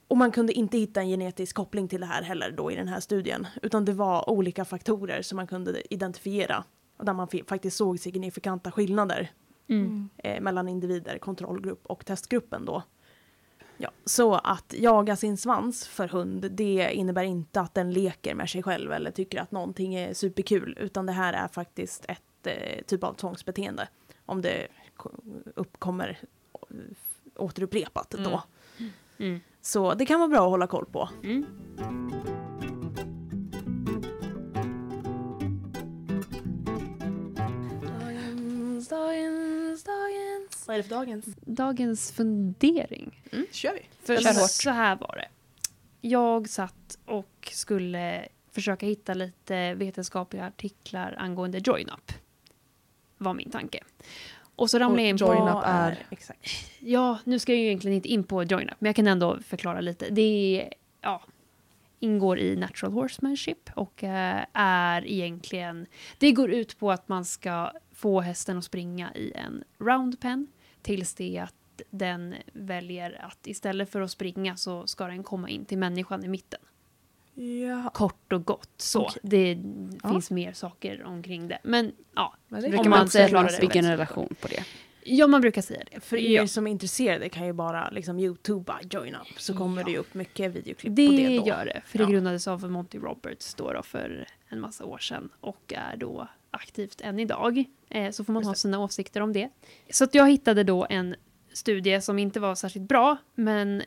[0.09, 2.88] Och man kunde inte hitta en genetisk koppling till det här heller då i den
[2.88, 6.64] här studien utan det var olika faktorer som man kunde identifiera
[6.96, 9.30] och där man faktiskt såg signifikanta skillnader
[9.68, 10.09] Mm.
[10.18, 12.82] eh, mellan individer, kontrollgrupp och testgruppen då.
[13.76, 18.48] Ja, så att jaga sin svans för hund, det innebär inte att den leker med
[18.50, 22.82] sig själv eller tycker att någonting är superkul, utan det här är faktiskt ett eh,
[22.86, 23.88] typ av tvångsbeteende.
[24.26, 24.66] Om det
[24.97, 25.20] ko-
[25.55, 26.18] uppkommer
[26.55, 26.76] eh,
[27.36, 28.43] återupprepat då.
[29.18, 29.40] Mm.
[29.61, 31.09] Så det kan vara bra att hålla koll på.
[31.22, 31.47] Mm.
[37.80, 40.66] Dagens, dagens, dagens.
[40.66, 41.24] Vad är det för dagens?
[41.40, 43.22] Dagens fundering.
[43.51, 43.86] kör vi.
[44.07, 44.51] För Kör hårt.
[44.51, 45.28] så här var det.
[46.09, 52.12] Jag satt och skulle försöka hitta lite vetenskapliga artiklar angående join-up.
[53.23, 53.81] Var min tanke.
[54.57, 55.25] Och så ramlade jag in på...
[55.25, 56.49] Join Vad Up är- Exakt.
[56.79, 59.81] Ja, nu ska jag ju egentligen inte in på join-up, men jag kan ändå förklara
[59.81, 60.11] lite.
[60.11, 61.23] Det är, ja,
[62.01, 65.87] ingår i natural horsemanship och eh, är egentligen...
[66.18, 70.47] Det går ut på att man ska få hästen att springa i en round pen
[70.83, 71.55] tills det att
[71.91, 76.29] den väljer att istället för att springa så ska den komma in till människan i
[76.29, 76.61] mitten.
[77.35, 77.91] Ja.
[77.95, 79.01] Kort och gott så.
[79.03, 79.20] Okej.
[79.22, 79.59] Det
[80.03, 80.09] Ja.
[80.09, 81.59] finns mer saker omkring det.
[81.62, 84.35] Men ja, Men det Brukar Om man, säga att förklarar man det bygger en relation
[84.41, 84.64] på det?
[85.05, 86.01] ja man brukar säga det.
[86.01, 86.47] För er ja.
[86.47, 89.87] som är intresserade kan ju bara liksom youtuba join up så kommer Ja.
[89.87, 91.47] det upp mycket videoklipp Det, på det då.
[91.47, 92.07] gör det, för Ja.
[92.07, 96.28] det grundades av Monty Roberts då, då för en massa år sedan och är då
[96.51, 97.64] aktivt än idag.
[97.89, 98.59] Eh, så får man Just ha det.
[98.59, 99.49] sina åsikter om det.
[99.91, 101.14] Så att jag hittade då en
[101.53, 103.83] studie som inte var särskilt bra, men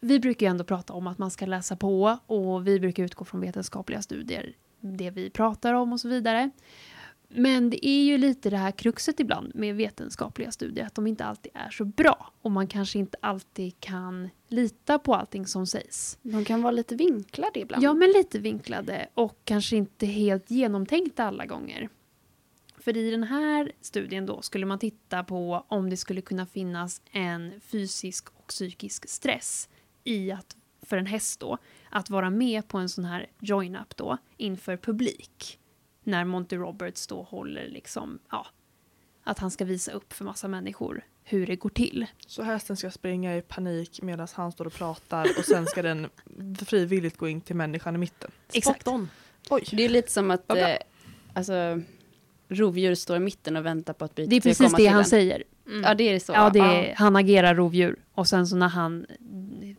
[0.00, 3.24] vi brukar ju ändå prata om att man ska läsa på och vi brukar utgå
[3.24, 6.50] från vetenskapliga studier, det vi pratar om och så vidare.
[7.28, 11.24] Men det är ju lite det här kruxet ibland med vetenskapliga studier, att de inte
[11.24, 16.18] alltid är så bra och man kanske inte alltid kan lita på allting som sägs.
[16.22, 17.82] De kan vara lite vinklade ibland.
[17.82, 21.88] Ja, men lite vinklade och kanske inte helt genomtänkta alla gånger.
[22.78, 27.02] För i den här studien då skulle man titta på om det skulle kunna finnas
[27.10, 29.68] en fysisk och psykisk stress
[30.04, 31.58] i att, för en häst då,
[31.90, 35.58] att vara med på en sån här join-up då inför publik.
[36.04, 38.46] När Monty Roberts då håller liksom, ja,
[39.24, 42.06] att han ska visa upp för massa människor hur det går till.
[42.26, 46.08] Så hästen ska springa i panik medan han står och pratar och sen ska den
[46.66, 48.30] frivilligt gå in till människan i mitten.
[48.52, 48.80] Exakt.
[48.80, 49.08] Spot on.
[49.50, 49.64] Oj.
[49.72, 50.76] Det är lite som att eh,
[51.34, 51.80] alltså,
[52.48, 55.04] rovdjur står i mitten och väntar på att bryta Det är precis det han en.
[55.04, 55.44] säger.
[55.70, 55.82] Mm.
[55.82, 56.32] Ja, det är så.
[56.32, 57.96] Ja, det är, han agerar rovdjur.
[58.12, 59.06] Och sen så när han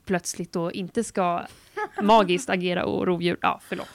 [0.06, 1.42] plötsligt då inte ska
[2.02, 3.88] magiskt agera och rovdjur, ja förlåt.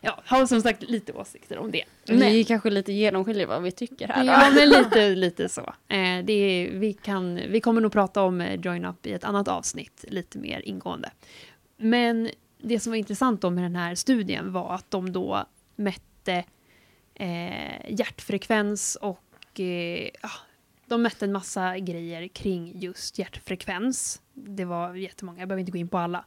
[0.00, 1.84] Ja, har som sagt lite åsikter om det.
[2.08, 2.18] Men...
[2.18, 4.24] Vi kanske lite genomskiljer vad vi tycker här.
[4.24, 4.30] då.
[4.30, 5.60] ja, men lite, lite så.
[5.88, 9.24] Eh, det är, vi, kan, vi kommer nog prata om eh, Join Up i ett
[9.24, 11.10] annat avsnitt, lite mer ingående.
[11.76, 12.30] Men
[12.62, 15.46] det som var intressant då med den här studien var att de då
[15.76, 16.44] mätte
[17.14, 20.30] eh, hjärtfrekvens och eh, ja,
[20.88, 24.22] de mätte en massa grejer kring just hjärtfrekvens.
[24.34, 26.24] Det var jättemånga, jag behöver inte gå in på alla.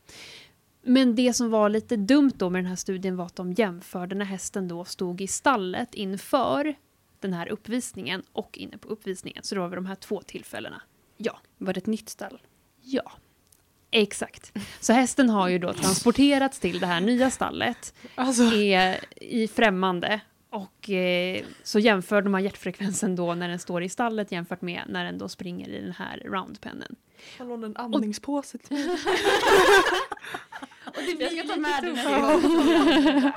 [0.84, 4.16] Men det som var lite dumt då med den här studien var att de jämförde
[4.16, 6.76] när hästen då stod i stallet inför
[7.20, 9.44] den här uppvisningen och inne på uppvisningen.
[9.44, 10.82] Så det var vid de här två tillfällena.
[11.18, 12.42] Ja, Var det ett nytt stall?
[12.82, 13.12] ja.
[13.94, 14.54] Exakt.
[14.80, 20.22] Så hästen har ju då transporterats till det här nya stallet Alltså, är i främmande.
[20.52, 24.82] Och eh, så jämför de här hjärtfrekvensen då när den står i stallet jämfört med
[24.90, 26.96] när den då springer i den här roundpennen.
[27.40, 28.90] någon en andningspåse till mig?
[30.86, 31.84] Och det Jag ska ta med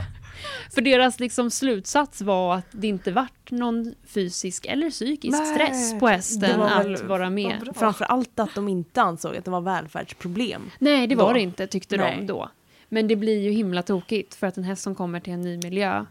[0.75, 6.01] För deras liksom slutsats var att det inte vart någon fysisk eller psykisk Nej, stress
[6.01, 7.57] på hästen var att vara med.
[7.57, 7.73] vad bra.
[7.75, 10.71] Framför allt att de inte ansåg att det var välfärdsproblem.
[10.79, 11.33] Nej, det var Då.
[11.33, 12.17] det inte tyckte Nej.
[12.17, 12.51] de då.
[12.89, 15.57] Men det blir ju himla tokigt för att en häst som kommer till en ny
[15.59, 16.05] miljö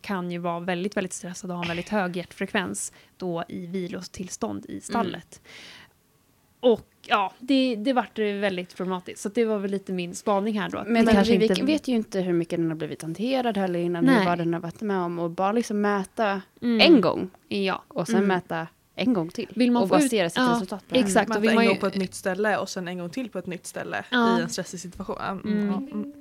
[0.00, 4.66] kan ju vara väldigt, väldigt stressad och ha en väldigt hög hjärtfrekvens då i vilotillstånd
[4.68, 5.40] i stallet.
[6.60, 9.20] Och ja, det, det vart väldigt problematiskt.
[9.22, 10.78] Så det var väl lite min spaning här då.
[10.78, 11.62] att Men kanske vi inte...
[11.64, 14.26] vet ju inte hur mycket den har blivit hanterad heller innan, Nej.
[14.26, 15.18] vad den har varit med om.
[15.18, 16.94] Och bara liksom mäta Mm.
[16.94, 18.28] en gång Ja, och sen Mm.
[18.28, 19.48] mäta en gång till.
[19.54, 21.28] Vill man och få ut- basera sitt ja, resultat på exakt.
[21.28, 23.10] Man och vill en man ju- gång på ett nytt ställe och sen en gång
[23.10, 24.38] till på ett nytt ställe Ja.
[24.38, 25.16] i en stressig situation.
[25.20, 25.58] Mm.
[25.58, 25.68] Mm.
[25.70, 26.12] ja, Mm.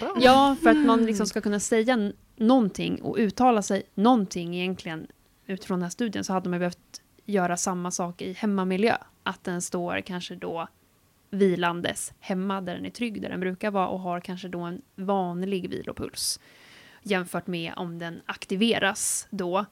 [0.00, 0.16] Bra.
[0.20, 5.06] Ja, för att man liksom ska kunna säga någonting och uttala sig någonting egentligen
[5.46, 8.96] utifrån den här studien så hade man behövt göra samma sak i hemmamiljö.
[9.22, 10.68] Att den står kanske då
[11.30, 14.82] vilandes hemma där den är trygg, där den brukar vara och har kanske då en
[14.94, 16.40] vanlig vilopuls.
[17.02, 19.64] Jämfört med om den aktiveras då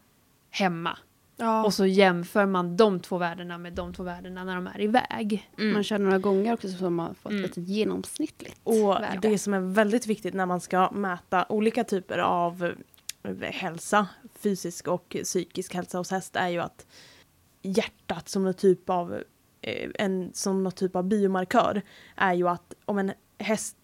[0.50, 0.98] hemma.
[1.36, 1.64] Ja.
[1.64, 5.50] Och så jämför man de två värdena med de två värdena när de är iväg.
[5.56, 7.42] Man kör några gånger också så man får ett Mm.
[7.42, 9.18] lite genomsnittligt Och värde.
[9.28, 12.74] det som är väldigt viktigt när man ska mäta olika typer av
[13.22, 14.06] eh, hälsa,
[14.38, 16.86] fysisk och psykisk hälsa hos häst är ju att
[17.62, 19.22] hjärtat som någon typ av,
[19.60, 21.82] eh, en, som någon typ av biomarkör
[22.16, 23.76] är ju att om en häst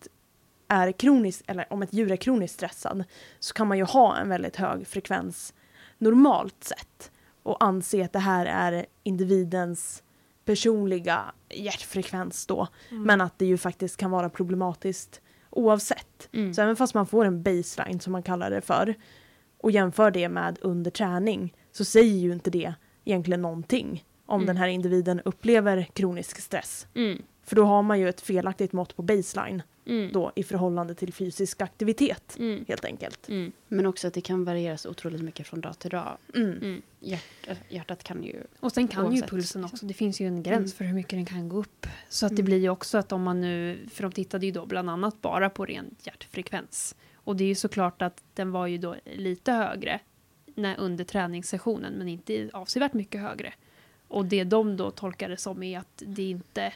[0.68, 3.04] är kronisk, eller om ett djur är kroniskt stressad
[3.38, 5.54] så kan man ju ha en väldigt hög frekvens
[5.98, 7.10] normalt sett
[7.42, 10.02] och anse att det här är individens
[10.44, 12.68] personliga hjärtfrekvens då.
[12.90, 13.02] Mm.
[13.02, 15.20] Men att det ju faktiskt kan vara problematiskt
[15.50, 16.28] oavsett.
[16.32, 16.54] Mm.
[16.54, 18.94] Så även fast man får en baseline som man kallar det för
[19.58, 22.74] och jämför det med under träning så säger ju inte det
[23.04, 24.46] egentligen någonting om Mm.
[24.46, 26.86] den här individen upplever kronisk stress.
[26.94, 27.22] Mm.
[27.44, 30.12] För då har man ju ett felaktigt mått på baseline Mm.
[30.12, 32.64] då i förhållande till fysisk aktivitet Mm.
[32.68, 33.28] helt enkelt.
[33.28, 33.52] Mm.
[33.68, 36.18] Men också att det kan variera så otroligt mycket från dag till dag.
[36.34, 36.50] Mm.
[36.52, 36.82] Mm.
[37.00, 38.42] Hjärtat, hjärtat kan ju...
[38.60, 40.68] Och sen kan ju pulsen också, det finns ju en gräns Mm.
[40.68, 41.86] för hur mycket den kan gå upp.
[42.08, 44.66] Så att det blir ju också att om man nu, för de tittade ju då
[44.66, 46.94] bland annat bara på ren hjärtfrekvens.
[47.14, 50.00] Och det är ju såklart att den var ju då lite högre
[50.54, 53.52] när, under träningssessionen men inte avsevärt mycket högre.
[54.08, 56.72] Och det de då tolkade som är att det inte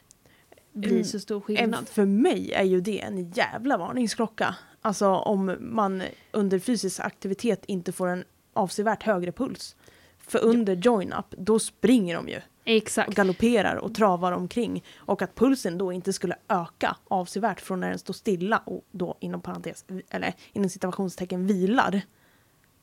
[0.76, 1.88] blir så stor skillnad.
[1.88, 4.56] För mig är ju det en jävla varningsklocka.
[4.80, 6.02] Alltså om man
[6.32, 9.76] under fysisk aktivitet inte får en avsevärt högre puls.
[10.18, 13.14] För under join-up, då springer de ju och Exakt.
[13.14, 14.84] galopperar och travar omkring.
[14.96, 19.16] Och att pulsen då inte skulle öka avsevärt från när den står stilla och då
[19.20, 22.00] inom parentes, eller inom situationstecken vilar.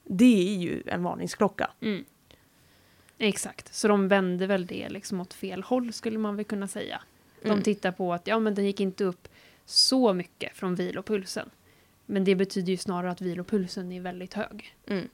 [0.03, 1.71] Det är ju en varningsklocka.
[1.81, 2.05] Mm.
[3.17, 7.01] Exakt, så de vände väl det liksom åt fel håll skulle man väl kunna säga.
[7.43, 7.63] De Mm.
[7.63, 9.27] tittar på att ja, men den gick inte upp
[9.65, 11.49] så mycket från vilopulsen.
[12.05, 14.75] Men det betyder ju snarare att vilopulsen är väldigt hög.
[14.87, 15.07] Mm,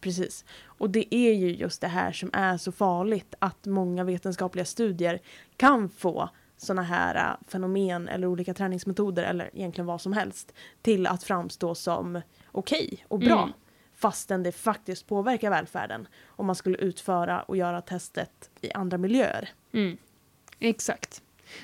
[0.00, 0.44] precis.
[0.64, 5.20] Och det är ju just det här som är så farligt att många vetenskapliga studier
[5.56, 11.06] kan få sådana här äh, fenomen eller olika träningsmetoder eller egentligen vad som helst till
[11.06, 12.20] att framstå som
[12.52, 13.42] okej och bra.
[13.42, 13.52] Mm.
[13.94, 19.48] Fastän det faktiskt påverkar välfärden om man skulle utföra och göra testet i andra miljöer.
[19.72, 19.96] Mm.
[20.58, 21.22] Exakt.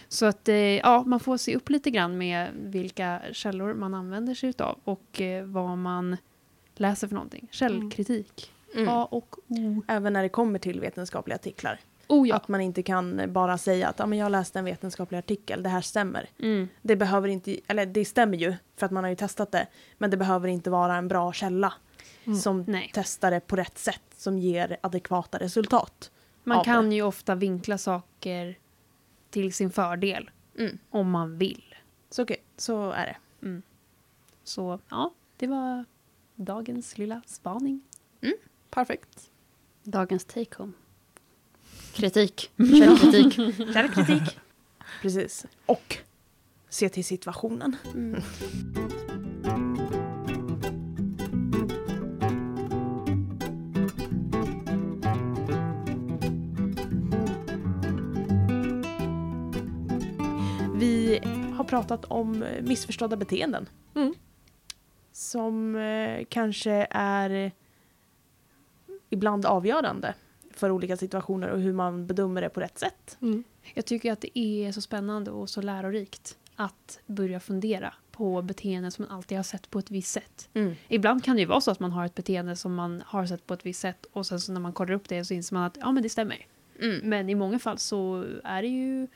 [0.08, 4.34] Så att eh, ja, man får se upp lite grann med vilka källor man använder
[4.34, 6.16] sig utav och eh, vad man
[6.74, 7.48] läser för någonting.
[7.50, 8.52] Källkritik.
[8.88, 9.82] A och O.
[9.88, 11.80] Även när det kommer till vetenskapliga artiklar.
[12.08, 12.36] Oh ja.
[12.36, 15.68] Att man inte kan bara säga att ah, men jag läste en vetenskaplig artikel, det
[15.68, 16.28] här stämmer.
[16.38, 16.68] Mm.
[16.82, 19.66] Det behöver inte, eller det stämmer ju för att man har ju testat det.
[19.98, 21.72] Men det behöver inte vara en bra källa
[22.24, 22.38] Mm.
[22.38, 22.90] som Nej.
[22.94, 26.10] testar det på rätt sätt som ger adekvata resultat.
[26.44, 28.58] Man av kan ju ofta vinkla saker
[29.30, 30.78] till sin fördel Mm.
[30.90, 31.74] om man vill.
[32.10, 33.16] Så okej, så är det.
[34.44, 35.84] Så ja, det var
[36.36, 37.82] dagens lilla spaning.
[38.70, 39.30] Perfekt.
[39.82, 40.72] Dagens take home.
[41.92, 42.50] Kritik.
[42.56, 43.34] Källkritik.
[43.74, 44.38] Källkritik.
[45.02, 45.46] Precis.
[45.66, 45.96] Och
[46.68, 47.76] se till situationen.
[61.60, 63.68] Har pratat om eh, missförstådda beteenden.
[63.94, 64.14] Mm.
[65.12, 67.52] Som eh, kanske är
[69.10, 70.14] ibland avgörande
[70.54, 73.18] för olika situationer och hur man bedömer det på rätt sätt.
[73.22, 73.44] Mm.
[73.74, 78.92] Jag tycker att det är så spännande och så lärorikt att börja fundera på beteenden
[78.92, 80.48] som man alltid har sett på ett visst sätt.
[80.88, 83.46] Ibland kan det ju vara så att man har ett beteende som man har sett
[83.46, 85.64] på ett visst sätt och sen så när man kollar upp det så inser man
[85.64, 86.46] att ja men det stämmer.
[86.80, 87.08] Mm.
[87.08, 89.06] Men i många fall så är det ju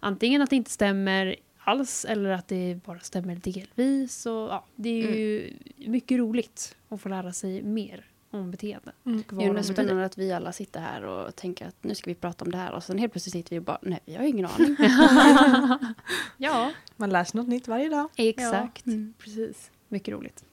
[0.00, 4.26] antingen att det inte stämmer alls eller att det bara stämmer delvis.
[4.26, 8.92] Och, ja, det är ju mycket roligt att få lära sig mer om beteende.
[9.06, 9.22] Mm.
[9.30, 12.14] Det är de spännande att vi alla sitter här och tänker att nu ska vi
[12.14, 14.24] prata om det här och sen helt plötsligt sitter vi och bara, nej vi har
[14.24, 14.76] ingen aning.
[16.36, 18.08] Ja, Man lär sig något nytt varje dag.
[18.16, 18.86] exakt.
[18.86, 19.14] Mm.
[19.18, 19.70] Precis.
[19.88, 20.44] Mycket roligt.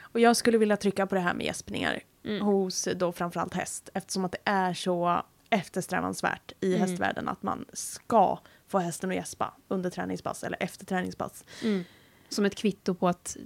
[0.00, 2.42] Och jag skulle vilja trycka på det här med gäspningar Mm.
[2.46, 6.80] hos då framförallt häst eftersom att det är så eftersträvansvärt i Mm.
[6.88, 8.38] hästvärlden att man ska
[8.68, 11.44] få hästen att gäspa under träningspass eller efter träningspass.
[11.64, 11.84] Mm.
[12.28, 13.36] Som ett kvitto på att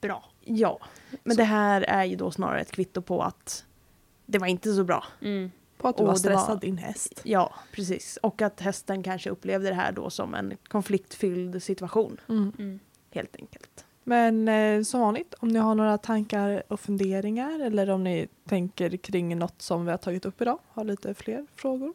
[0.00, 0.24] bra.
[0.44, 0.80] Ja,
[1.24, 1.38] men Så.
[1.40, 3.64] det här är ju då snarare ett kvitto på att
[4.26, 5.04] det var inte så bra.
[5.22, 5.50] Mm.
[5.78, 7.20] På att du Och var stressad var- din häst.
[7.24, 8.18] Ja, precis.
[8.22, 12.52] Och att hästen kanske upplevde det här då som en konfliktfylld situation, Mm.
[12.58, 12.80] Mm.
[13.10, 13.84] helt enkelt.
[14.04, 18.96] Men eh, som vanligt, om ni har några tankar och funderingar eller om ni tänker
[18.96, 21.92] kring något som vi har tagit upp idag, har lite fler frågor,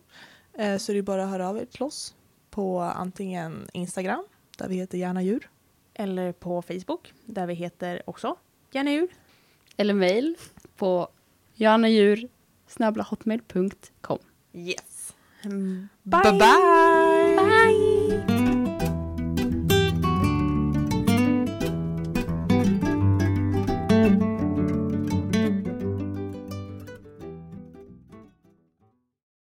[0.53, 2.15] eh, så är det bara att höra av er till oss
[2.57, 4.23] på antingen Instagram,
[4.57, 5.49] där vi heter Gärna djur,
[5.93, 8.35] Eller på Facebook, där vi heter också
[8.71, 9.07] Gärna djur.
[9.77, 10.35] Eller mail
[10.77, 11.07] på
[11.53, 12.27] janadjur
[13.09, 14.19] hotmail.com.
[14.53, 15.13] Yes.
[15.43, 16.39] Bye bye!
[16.39, 17.26] Bye!